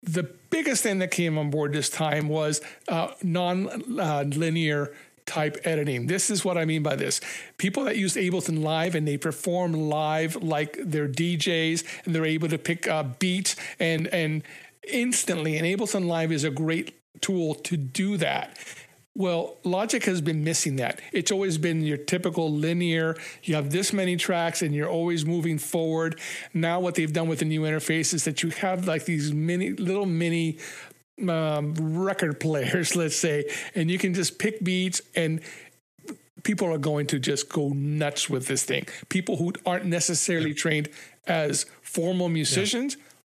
[0.02, 4.92] the biggest thing that came on board this time was uh, non-linear
[5.26, 6.08] type editing.
[6.08, 7.22] This is what I mean by this.
[7.58, 12.50] People that use Ableton Live and they perform live like they're DJs and they're able
[12.50, 12.88] to pick
[13.20, 14.44] beats and and
[14.88, 15.58] instantly.
[15.58, 18.58] And Ableton Live is a great tool to do that.
[19.18, 21.00] Well, Logic has been missing that.
[21.14, 23.16] It's always been your typical linear.
[23.44, 26.20] You have this many tracks and you're always moving forward.
[26.54, 29.72] Now, what they've done with the new interface is that you have like these mini,
[29.72, 30.58] little mini
[31.28, 35.42] um, record players, let's say, and you can just pick beats and
[36.44, 38.88] people are going to just go nuts with this thing.
[39.10, 40.90] People who aren't necessarily trained
[41.28, 42.98] as formal musicians,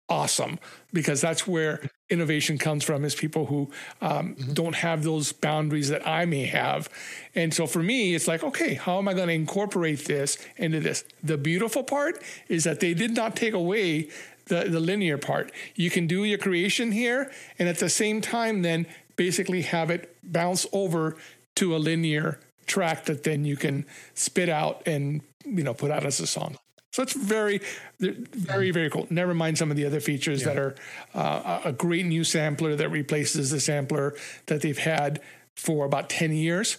[0.09, 0.59] awesome,
[0.93, 3.71] because that's where innovation comes from is people who
[4.01, 6.89] um, don't have those boundaries that I may have.
[7.35, 10.81] And so for me, it's like, okay, how am I going to incorporate this into
[10.81, 11.05] this?
[11.23, 14.11] The beautiful part is that they did not take away
[14.47, 15.53] the, the linear part.
[15.75, 18.87] You can do your creation here, and at the same time, then
[19.17, 21.17] basically have it bounce over
[21.57, 26.05] to a linear track that then you can spit out and you know put out
[26.05, 26.59] as a song.
[26.93, 27.61] So it's very,
[28.01, 29.07] very, very cool.
[29.11, 30.75] Never mind some of the other features that are
[31.13, 34.15] uh, a great new sampler that replaces the sampler
[34.47, 35.21] that they've had
[35.55, 36.79] for about 10 years.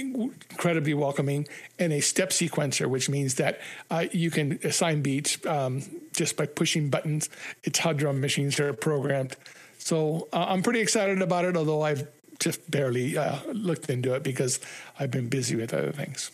[0.00, 1.46] Incredibly welcoming,
[1.78, 5.82] and a step sequencer, which means that uh, you can assign beats um,
[6.14, 7.28] just by pushing buttons.
[7.64, 9.36] It's how drum machines are programmed.
[9.78, 12.06] So uh, I'm pretty excited about it, although I've
[12.38, 14.60] just barely uh, looked into it because
[14.98, 16.30] I've been busy with other things.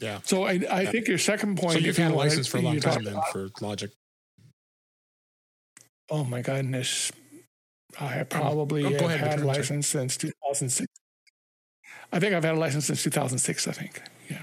[0.00, 0.20] Yeah.
[0.24, 1.72] So I, I think your second point.
[1.72, 3.90] So you've you had a license for a long time then for Logic.
[6.10, 7.12] Oh my goodness.
[7.98, 9.58] I have probably oh, go have ahead, had a Victor, I'm sorry.
[9.58, 10.86] license since 2006.
[12.12, 14.02] I think I've had a license since 2006, I think.
[14.30, 14.42] Yeah.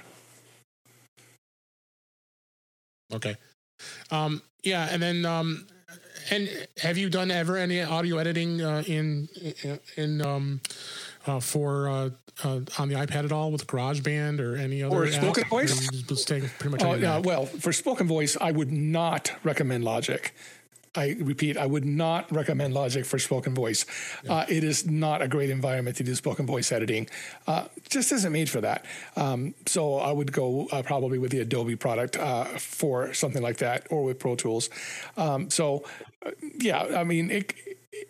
[3.13, 3.35] Okay.
[4.11, 5.67] Um, yeah, and then um,
[6.29, 6.49] and
[6.81, 9.27] have you done ever any audio editing uh, in
[9.97, 10.61] in um,
[11.27, 12.09] uh, for uh,
[12.43, 15.13] uh, on the iPad at all with GarageBand or any other Or app?
[15.13, 15.87] spoken voice?
[15.87, 16.83] Or just pretty much.
[16.83, 17.19] Oh, yeah.
[17.19, 20.33] Well, for spoken voice, I would not recommend Logic.
[20.95, 23.85] I repeat, I would not recommend Logic for spoken voice.
[24.29, 27.09] Uh, it is not a great environment to do spoken voice editing.
[27.47, 28.85] Uh, just isn't made for that.
[29.15, 33.57] Um, so I would go uh, probably with the Adobe product uh, for something like
[33.57, 34.69] that, or with Pro Tools.
[35.17, 35.83] Um, so,
[36.25, 37.53] uh, yeah, I mean, it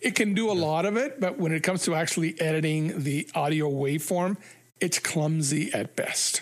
[0.01, 3.27] it can do a lot of it, but when it comes to actually editing the
[3.35, 4.37] audio waveform,
[4.79, 6.41] it's clumsy at best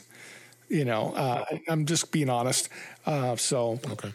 [0.70, 2.70] you know uh, i'm just being honest
[3.06, 4.14] uh, so Okay.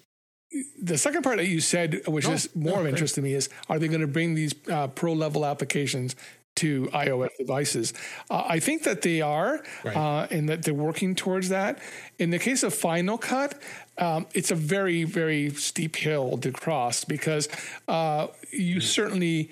[0.81, 2.91] The second part that you said which No, is more no, of great.
[2.95, 6.15] interest to me is are they going to bring these uh, pro level applications
[6.57, 7.93] to ios devices
[8.31, 9.97] uh, i think that they are Right.
[9.97, 11.79] uh, and that they're working towards that
[12.19, 13.61] in the case of final cut
[13.99, 17.49] um, it's a very very steep hill to cross because
[17.89, 19.51] uh, you certainly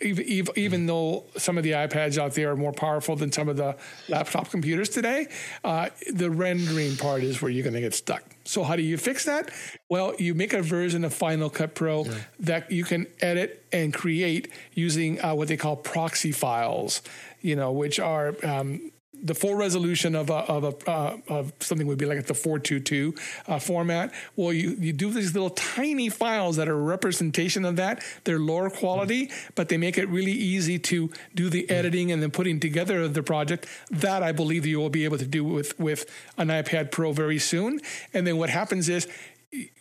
[0.00, 3.48] even, even, even though some of the iPads out there are more powerful than some
[3.48, 3.76] of the
[4.08, 5.28] laptop computers today,
[5.64, 8.22] uh, the rendering part is where you're going to get stuck.
[8.44, 9.50] So how do you fix that?
[9.88, 12.06] Well, you make a version of Final Cut Pro
[12.40, 17.02] that you can edit and create using uh, what they call proxy files,
[17.40, 18.92] you know, which are um,
[19.22, 23.14] the full resolution of a, of a uh, of something would be like the 422
[23.46, 24.12] uh, format.
[24.36, 28.02] Well, you you do these little tiny files that are a representation of that.
[28.24, 32.30] They're lower quality, but they make it really easy to do the editing and then
[32.30, 33.66] putting together of the project.
[33.90, 36.06] That I believe you will be able to do with with
[36.38, 37.80] an iPad Pro very soon.
[38.14, 39.08] And then what happens is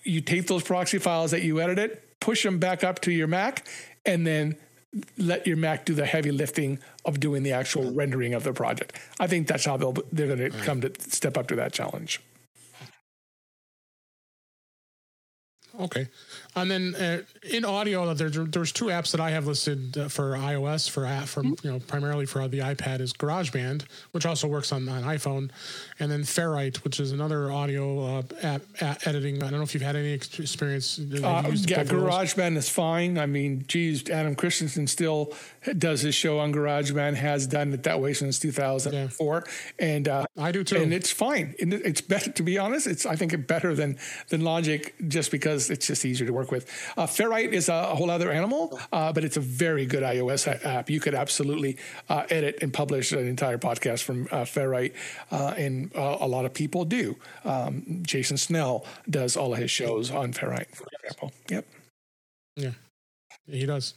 [0.03, 3.67] you take those proxy files that you edited, push them back up to your Mac,
[4.05, 4.57] and then
[5.17, 7.95] let your Mac do the heavy lifting of doing the actual mm-hmm.
[7.95, 8.99] rendering of the project.
[9.19, 10.63] I think that's how they'll they're going to mm.
[10.63, 12.21] come to step up to that challenge.
[15.77, 16.07] Okay,
[16.55, 20.31] and then uh, in audio, there, there's two apps that I have listed uh, for
[20.31, 24.71] iOS for app for you know primarily for the iPad is GarageBand, which also works
[24.71, 25.51] on an iPhone,
[25.99, 29.43] and then Ferrite, which is another audio uh, app, app editing.
[29.43, 30.97] I don't know if you've had any experience.
[30.99, 32.03] Uh, yeah, both of those?
[32.35, 33.17] GarageBand is fine.
[33.17, 35.33] I mean, geez, Adam Christianson still
[35.77, 39.43] does his show on GarageBand, has done it that way since 2004,
[39.79, 40.77] and uh, I do too.
[40.77, 41.55] and it's fine.
[41.59, 42.87] And it's better, to be honest.
[42.87, 43.97] It's I think it better than
[44.29, 46.65] than Logic, just because it's just easier to work with.
[46.97, 50.89] Uh, Ferrite is a whole other animal, uh, but it's a very good iOS app.
[50.89, 51.77] You could absolutely
[52.09, 54.93] uh, edit and publish an entire podcast from uh, Ferrite,
[55.31, 57.15] uh, and uh, a lot of people do.
[57.43, 61.31] Um, Jason Snell does all of his shows on Ferrite, for example.
[61.49, 61.65] Yep.
[62.55, 62.71] Yeah,
[63.47, 63.95] he does.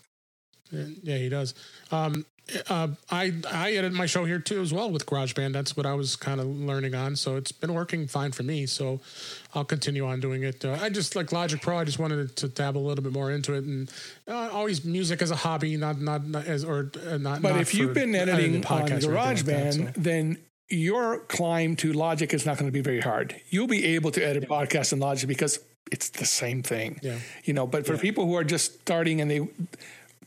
[0.70, 1.54] Yeah, Yeah, he does.
[1.90, 2.26] Um,
[2.68, 5.52] uh, I I edit my show here too as well with GarageBand.
[5.52, 7.16] That's what I was kind of learning on.
[7.16, 8.66] So it's been working fine for me.
[8.66, 9.00] So
[9.54, 10.64] I'll continue on doing it.
[10.64, 11.78] Uh, I just like Logic Pro.
[11.78, 13.90] I just wanted to dabble a little bit more into it, and
[14.26, 17.42] uh, always music as a hobby, not not, not as or uh, not.
[17.42, 20.00] But not if you've been editing on anything like that, GarageBand, so.
[20.00, 20.38] then
[20.68, 23.40] your climb to Logic is not going to be very hard.
[23.48, 27.00] You'll be able to edit podcasts in Logic because it's the same thing.
[27.02, 27.18] Yeah.
[27.44, 29.48] You know, but for people who are just starting and they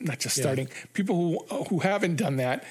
[0.03, 1.15] not just starting, people
[1.49, 2.63] who who haven't done that,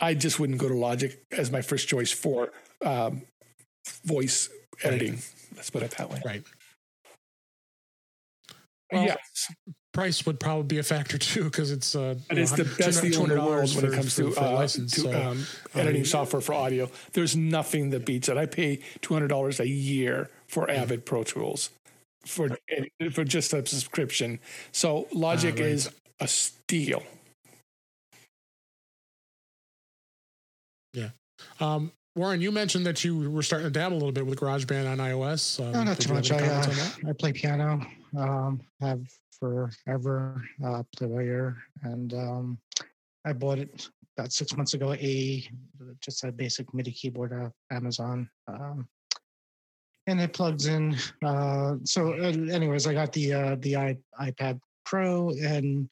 [0.00, 2.52] I just wouldn't go to Logic as my first choice for
[2.84, 3.22] um,
[4.04, 4.48] voice
[4.82, 5.18] editing.
[5.54, 6.20] Let's put it that way.
[6.24, 6.42] right.
[8.92, 9.52] Well, yes,
[9.92, 13.02] price would probably be a factor too because it's uh, you it's know, the best
[13.02, 15.44] deal in the world when it comes for- to, for uh, license, to so, um,
[15.74, 16.88] editing um, software for audio.
[17.12, 18.36] There's nothing that beats it.
[18.36, 21.70] I pay two hundred dollars a year for Avid Pro Tools
[22.24, 22.50] for
[23.12, 24.38] for just a subscription.
[24.70, 25.70] So Logic Ah, right.
[25.72, 25.90] is
[26.20, 27.02] a steal.
[30.92, 31.10] Yeah.
[31.60, 34.90] Um, Warren, you mentioned that you were starting to dabble a little bit with GarageBand
[34.90, 35.60] on iOS.
[35.62, 36.32] Um, No, not too much.
[36.32, 36.98] I, uh, on that?
[37.08, 37.86] I play piano.
[38.16, 39.02] Um, have
[39.38, 40.42] forever.
[40.64, 42.58] Uh, play by ear, and um,
[43.26, 44.94] I bought it about six months ago.
[44.94, 45.46] A
[46.00, 48.88] just a basic MIDI keyboard off Amazon, um,
[50.06, 50.96] and it plugs in.
[51.22, 55.90] Uh, so, uh, anyways, I got the uh, the I, iPad Pro, and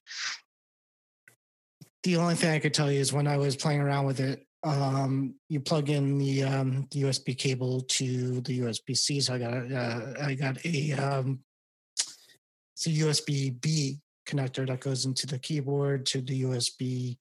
[2.04, 4.46] the only thing I could tell you is when I was playing around with it,
[4.64, 9.20] um, you plug in the um, the USB cable to the USB C.
[9.20, 11.40] So I got a, uh, I got a um,
[12.74, 17.18] it's a USB B connector that goes into the keyboard to the USB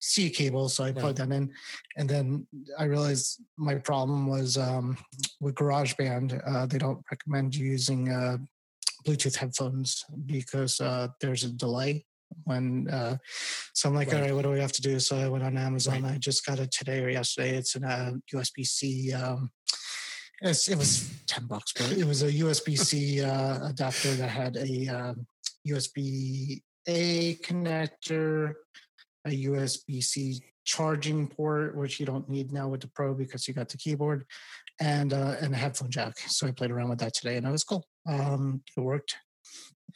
[0.00, 0.68] C cable.
[0.68, 1.52] So I plugged that in,
[1.96, 2.46] and then
[2.78, 4.96] I realized my problem was um,
[5.40, 6.40] with GarageBand.
[6.46, 8.38] Uh, they don't recommend using uh,
[9.04, 12.04] Bluetooth headphones because uh, there's a delay
[12.44, 13.16] when uh,
[13.72, 14.16] so I'm like, Right.
[14.16, 14.98] all right, what do we have to do?
[14.98, 16.02] So I went on Amazon.
[16.02, 16.14] Right.
[16.14, 17.56] I just got it today or yesterday.
[17.56, 19.12] It's an uh, USB C.
[19.12, 19.50] Um,
[20.42, 24.56] it's, it was ten bucks, but it was a USB C uh, adapter that had
[24.56, 25.26] a um,
[25.66, 28.54] USB A connector,
[29.26, 33.54] a USB C charging port, which you don't need now with the Pro because you
[33.54, 34.24] got the keyboard,
[34.80, 36.18] and uh, and a headphone jack.
[36.18, 37.84] So I played around with that today, and it was cool.
[38.08, 39.16] Um, it worked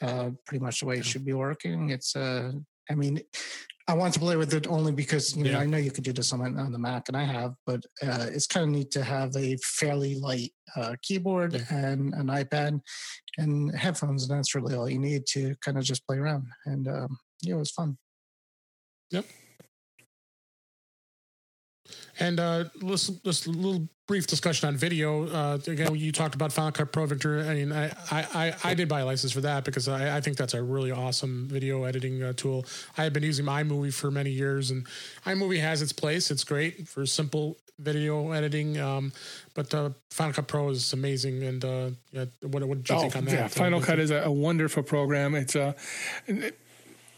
[0.02, 1.90] uh, pretty much the way it should be working.
[1.90, 2.52] It's uh,
[2.90, 3.20] I mean,
[3.86, 5.60] I want to play with it only because you know Yeah.
[5.60, 8.26] I know you could do this on, on the Mac, and I have, but uh,
[8.30, 11.64] it's kind of neat to have a fairly light uh, keyboard Yeah.
[11.74, 12.80] and an iPad
[13.38, 16.46] and headphones, and that's really all you need to kind of just play around.
[16.66, 17.98] And um, yeah, it was fun.
[22.18, 25.28] And uh, let's just a little brief discussion on video.
[25.28, 27.40] Uh, again, you talked about Final Cut Pro, Victor.
[27.40, 30.36] I mean, I I, I, did buy a license for that because I, I think
[30.36, 32.66] that's a really awesome video editing uh, tool.
[32.96, 34.86] I have been using iMovie for many years, and
[35.24, 36.30] iMovie has its place.
[36.30, 39.12] It's great for simple video editing, um,
[39.54, 41.42] but uh, Final Cut Pro is amazing.
[41.44, 43.32] And uh, yeah, what what did you think on that?
[43.32, 45.34] Oh, yeah, Final Cut is a, a wonderful program.
[45.34, 45.76] It's a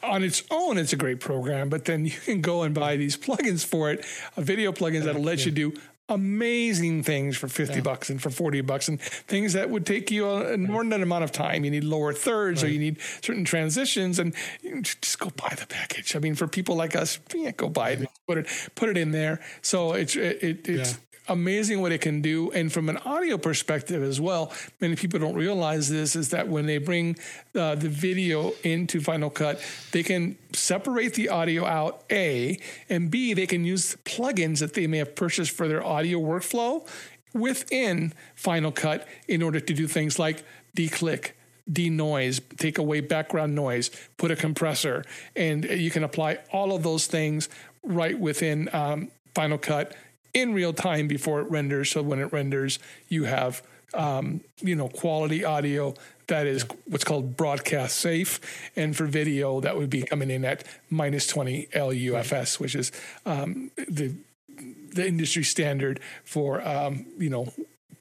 [0.02, 3.16] on its own, it's a great program, but then you can go and buy these
[3.16, 4.04] plugins for it,
[4.36, 5.72] uh, video plugins that'll let you do
[6.08, 7.80] amazing things for 50 Yeah.
[7.82, 11.30] bucks and for 40 bucks and things that would take you an inordinate amount of
[11.30, 11.64] time.
[11.64, 15.66] You need lower thirds or you need certain transitions and you just go buy the
[15.68, 16.16] package.
[16.16, 19.12] I mean, for people like us, yeah, go buy it, put it, put it in
[19.12, 19.40] there.
[19.62, 20.96] So it's, it, it, it's, Yeah.
[21.30, 22.50] Amazing what it can do.
[22.50, 26.66] And from an audio perspective as well, many people don't realize this is that when
[26.66, 27.16] they bring
[27.54, 32.58] uh, the video into Final Cut, they can separate the audio out, A,
[32.88, 36.86] and B, they can use plugins that they may have purchased for their audio workflow
[37.32, 40.42] within Final Cut in order to do things like
[40.76, 41.30] declick
[41.72, 45.04] denoise, take away background noise, put a compressor,
[45.36, 47.48] and you can apply all of those things
[47.84, 49.94] right within um, Final Cut
[50.34, 51.90] in real time before it renders.
[51.90, 52.78] So when it renders,
[53.08, 53.62] you have
[53.94, 55.94] um, you know quality audio
[56.28, 58.40] that is what's called broadcast safe,
[58.76, 62.92] and for video that would be coming in at minus twenty LUFS, which is
[63.26, 64.14] um, the
[64.56, 67.52] the industry standard for um, you know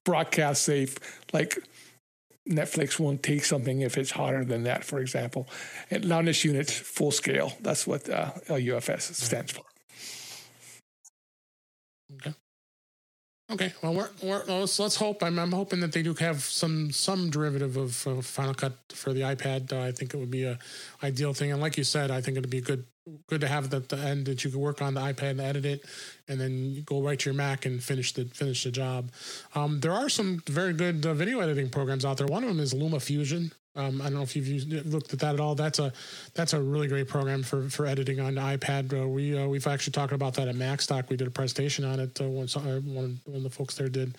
[0.03, 0.97] broadcast safe
[1.33, 1.57] like
[2.49, 5.47] Netflix won't take something if it's hotter than that, for example.
[5.91, 7.53] And loudness units, full scale.
[7.61, 9.68] That's what uh, LUFS stands for.
[13.51, 15.23] Okay, well, we're, we're, let's, let's hope.
[15.23, 19.11] I'm, I'm hoping that they do have some some derivative of uh, Final Cut for
[19.11, 19.73] the iPad.
[19.73, 20.59] Uh, I think it would be a
[21.01, 22.85] ideal thing, and like you said, I think it'd be good
[23.27, 25.65] good to have at the end that you could work on the iPad and edit
[25.65, 25.83] it,
[26.27, 29.11] and then go right to your Mac and finish the finish the job.
[29.55, 32.27] Um, there are some very good uh, video editing programs out there.
[32.27, 33.51] One of them is Luma Fusion.
[33.79, 35.55] Um, I don't know if you've used, looked at that at all.
[35.55, 35.93] That's a
[36.33, 38.93] that's a really great program for, for editing on iPad.
[38.93, 41.09] Uh, we uh, we've actually talked about that at MacStock.
[41.09, 42.19] We did a presentation on it.
[42.19, 44.17] Uh, when uh, one one of the folks there did.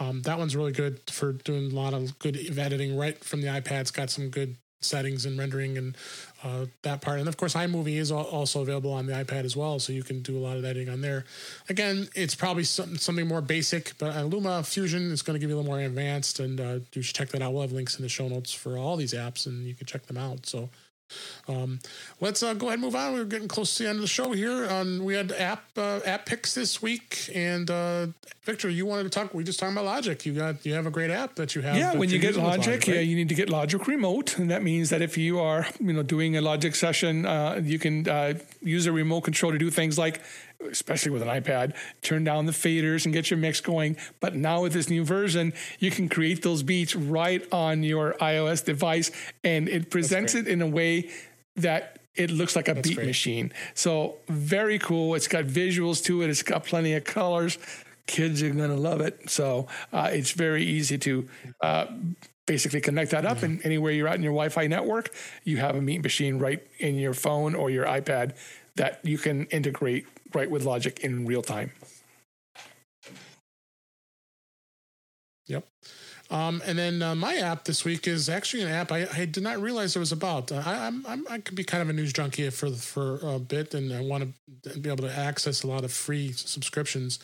[0.00, 3.48] Um, that one's really good for doing a lot of good editing right from the
[3.48, 3.82] iPad.
[3.82, 5.96] It's got some good settings and rendering and
[6.44, 7.20] uh, that part.
[7.20, 10.22] And of course, iMovie is also available on the iPad as well, so you can
[10.22, 11.24] do a lot of editing on there.
[11.68, 15.50] Again, it's probably some, something more basic, but uh, Luma Fusion is going to give
[15.50, 17.52] you a little more advanced, and uh, you should check that out.
[17.52, 20.06] We'll have links in the show notes for all these apps, and you can check
[20.06, 20.46] them out.
[20.46, 20.68] So.
[21.48, 21.80] Um,
[22.20, 23.14] let's uh, go ahead and move on.
[23.14, 24.68] We're getting close to the end of the show here.
[24.68, 28.06] Um, we had app uh, app picks this week, and uh,
[28.44, 29.34] Victor, you wanted to talk.
[29.34, 30.24] We just talking about Logic.
[30.24, 31.76] You got you have a great app that you have.
[31.76, 34.62] Yeah, when you get with Logic, yeah, you need to get Logic Remote, and that
[34.62, 38.34] means that if you are, you know, doing a Logic session, uh, you can uh,
[38.60, 40.20] use a remote control to do things like
[40.70, 43.96] especially with an iPad, turn down the faders and get your mix going.
[44.20, 48.64] But now with this new version, you can create those beats right on your iOS
[48.64, 49.10] device
[49.44, 51.10] and it presents it in a way
[51.56, 53.06] that it looks like a That's beat great.
[53.06, 53.52] machine.
[53.74, 55.14] So very cool.
[55.14, 56.30] It's got visuals to it.
[56.30, 57.58] It's got plenty of colors.
[58.06, 59.30] Kids are gonna love it.
[59.30, 61.28] So uh, it's very easy to
[61.62, 61.86] uh,
[62.46, 65.80] basically connect that up, and anywhere you're at in your Wi-Fi network, you have a
[65.80, 68.34] beat machine right in your phone or your iPad
[68.74, 71.72] that you can integrate right with Logic in real time.
[75.46, 75.66] Yep.
[76.30, 79.42] Um, and then uh, my app this week is actually an app I, I did
[79.42, 80.50] not realize it was about.
[80.50, 83.38] Uh, I, I'm, I'm I could be kind of a news junkie for for a
[83.38, 87.18] bit, and I want to be able to access a lot of free subscriptions.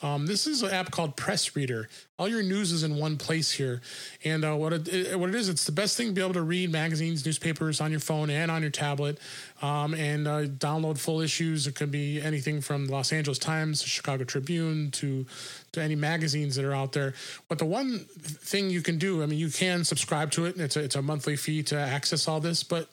[0.00, 1.88] Um, this is an app called Press Reader.
[2.18, 3.80] All your news is in one place here,
[4.24, 6.42] and uh, what it, what it is, it's the best thing to be able to
[6.42, 9.18] read magazines, newspapers on your phone and on your tablet,
[9.60, 11.66] um, and uh, download full issues.
[11.66, 15.26] It could be anything from the Los Angeles Times, the Chicago Tribune, to
[15.72, 17.14] to any magazines that are out there.
[17.48, 20.54] But the one thing you can do, I mean, you can subscribe to it.
[20.54, 22.88] And it's a, it's a monthly fee to access all this, but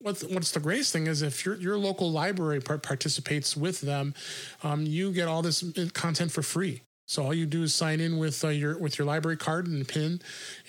[0.00, 4.14] what's what's the greatest thing is if your your local library par- participates with them,
[4.62, 6.82] um, you get all this content for free.
[7.08, 9.88] So all you do is sign in with uh, your with your library card and
[9.88, 10.20] pin,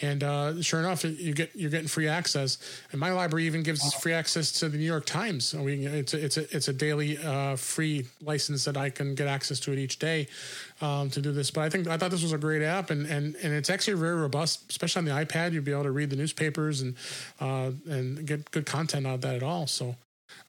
[0.01, 2.57] and uh, sure enough, it- you get you're getting free access.
[2.93, 5.43] And my library even gives us free access to the New York Times.
[5.43, 9.15] So we, it's a, it's a it's a daily uh, free license that I can
[9.15, 10.29] get access to it each day
[10.79, 11.51] um, to do this.
[11.51, 13.99] But I think I thought this was a great app, and and and it's actually
[13.99, 15.51] very robust, especially on the iPad.
[15.51, 16.95] You'll be able to read the newspapers and
[17.41, 19.67] uh, and get good content out of that at all.
[19.67, 19.97] So.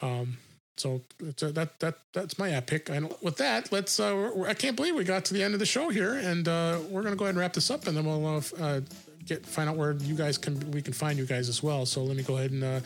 [0.02, 0.36] Um,
[0.80, 2.88] so a, that that that's my pick.
[2.88, 4.00] And with that, let's.
[4.00, 6.78] Uh, I can't believe we got to the end of the show here, and uh,
[6.88, 8.80] we're gonna go ahead and wrap this up, and then we'll uh, uh,
[9.26, 11.86] get find out where you guys can we can find you guys as well.
[11.86, 12.80] So let me go ahead and uh,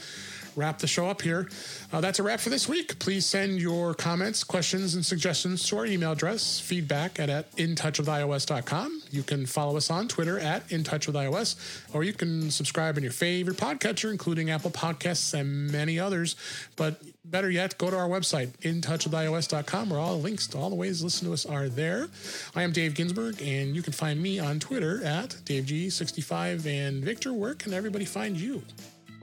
[0.57, 1.49] wrap the show up here.
[1.93, 2.99] Uh, that's a wrap for this week.
[2.99, 9.03] Please send your comments, questions, and suggestions to our email address feedback at, at intouchwithios.com.
[9.11, 13.57] You can follow us on Twitter at intouchwithios, or you can subscribe in your favorite
[13.57, 16.37] podcatcher, including Apple Podcasts and many others.
[16.77, 20.77] But better yet, go to our website, intouchwithios.com, where all the links to all the
[20.77, 22.09] ways to listen to us are there.
[22.55, 26.67] I am Dave Ginsburg, and you can find me on Twitter at DaveG65.
[26.67, 28.63] And Victor, where can everybody find you?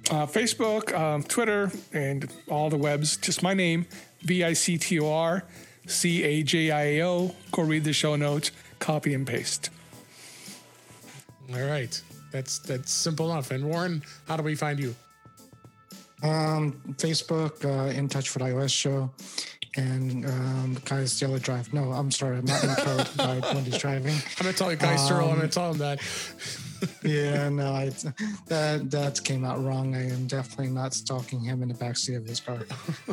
[0.09, 3.17] Uh, Facebook, um, Twitter, and all the webs.
[3.17, 3.85] Just my name,
[4.23, 5.43] V I C T O R
[5.87, 7.35] C A J I A O.
[7.51, 9.69] Go read the show notes, copy and paste.
[11.53, 12.01] All right.
[12.31, 13.51] That's that's simple enough.
[13.51, 14.95] And Warren, how do we find you?
[16.23, 19.09] Um, Facebook, uh, In Touch with iOS show,
[19.75, 21.73] and um, Kai's Yellow Drive.
[21.73, 24.13] No, I'm sorry, I'm not in code guide when he's driving.
[24.13, 25.29] I'm gonna tell you, Guy Serle.
[25.29, 25.99] I'm gonna tell him that.
[27.03, 27.89] Yeah, no, I,
[28.47, 29.95] that that came out wrong.
[29.95, 32.59] I am definitely not stalking him in the backseat of his car.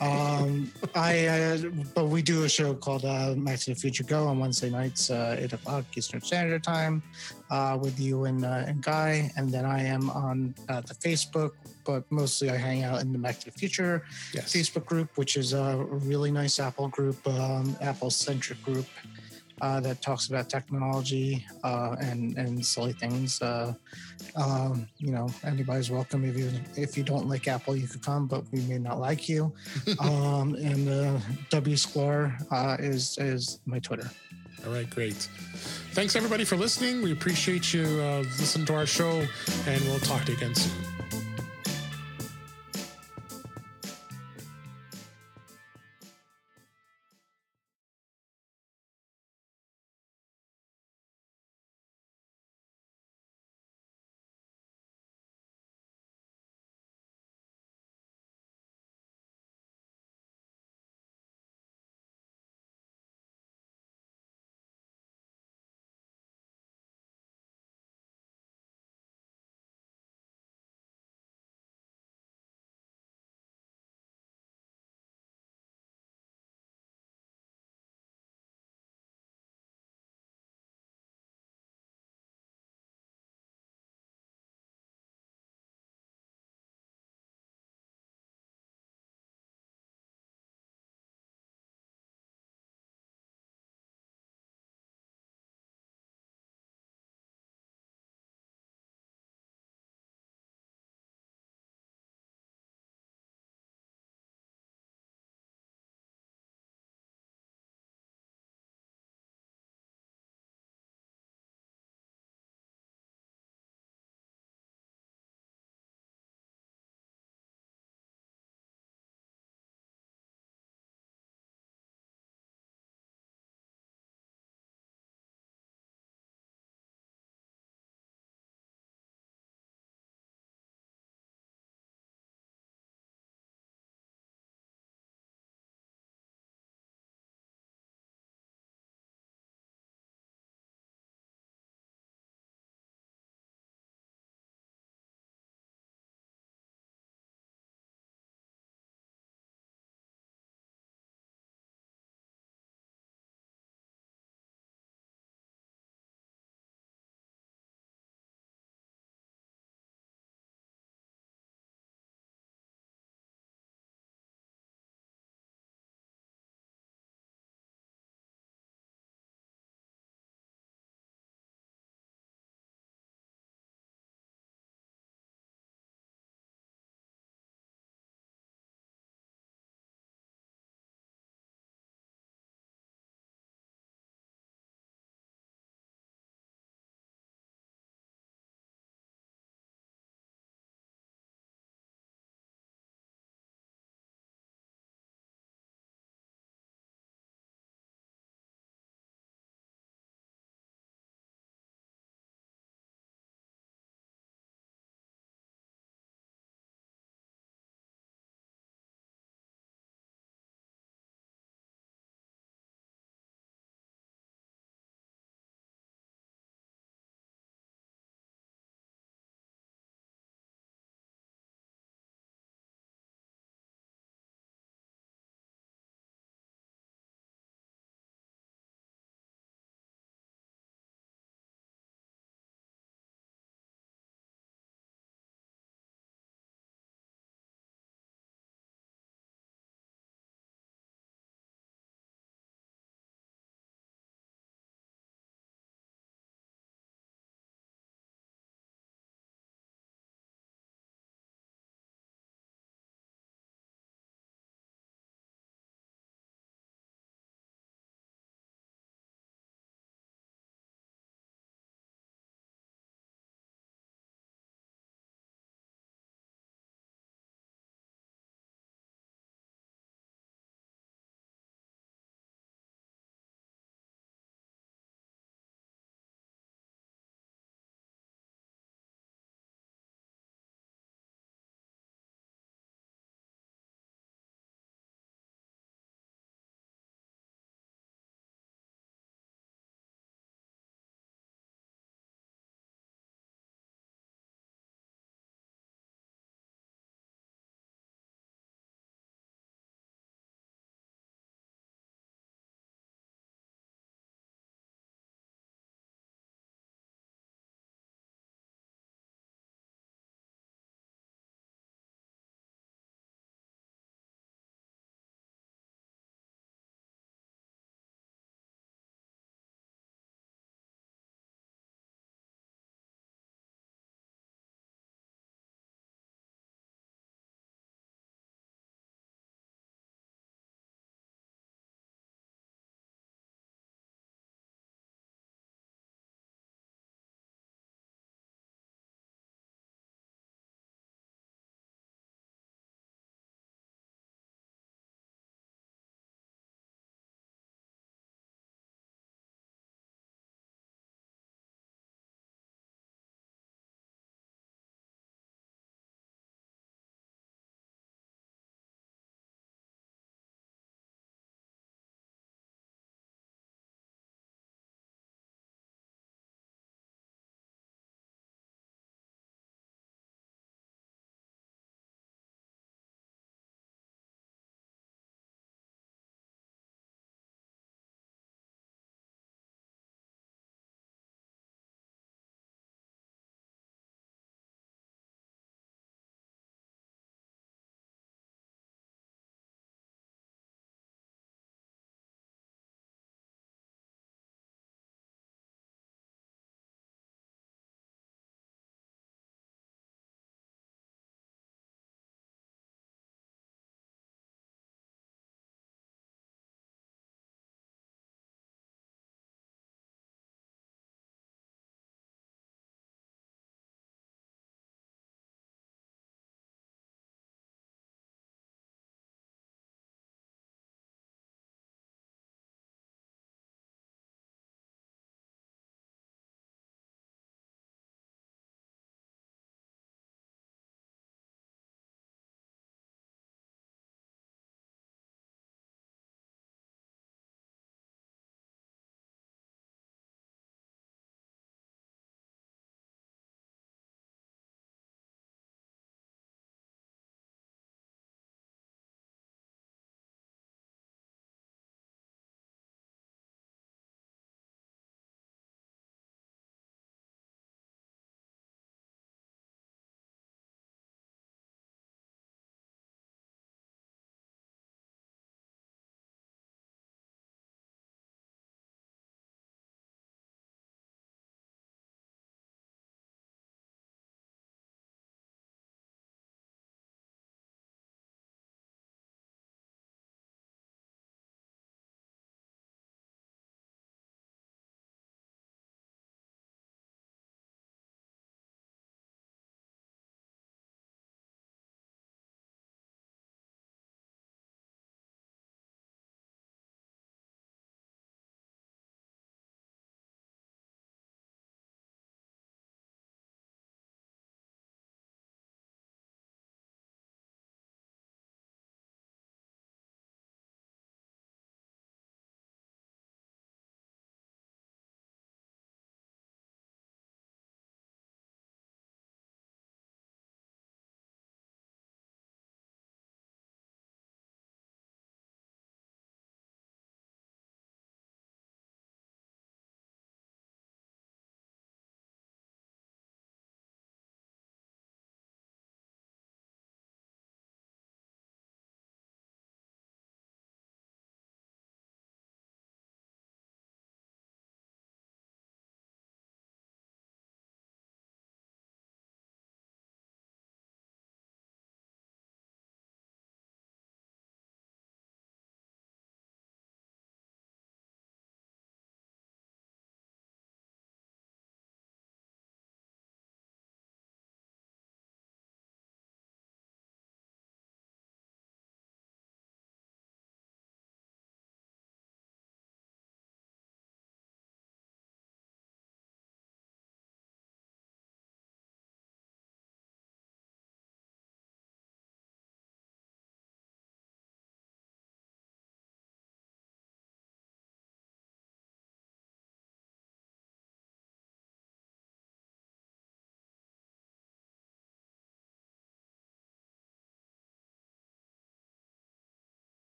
[0.00, 1.58] Um, I, uh,
[1.94, 5.10] but we do a show called uh, Back to the Future Go on Wednesday nights,
[5.10, 7.02] uh, eight o'clock Eastern Standard Time,
[7.50, 11.52] uh, with you and uh, and Guy, and then I am on uh, the Facebook,
[11.84, 14.04] but mostly I hang out in the Back to the Future
[14.34, 14.52] Yes.
[14.52, 18.86] Facebook group, which is a really nice Apple group, um, Apple centric group
[19.60, 23.40] uh, that talks about technology uh, and and silly things.
[23.40, 23.74] Uh,
[24.36, 26.24] um, you know, anybody's welcome.
[26.24, 29.28] If you if you don't like Apple, you could come, but we may not like
[29.28, 29.52] you.
[30.00, 31.18] um, and uh,
[31.50, 34.10] W Sklar uh, is is my Twitter.
[34.66, 35.28] All right, great.
[35.92, 37.02] Thanks everybody for listening.
[37.02, 39.26] We appreciate you uh, listening to our show,
[39.66, 40.93] and we'll talk to you again soon.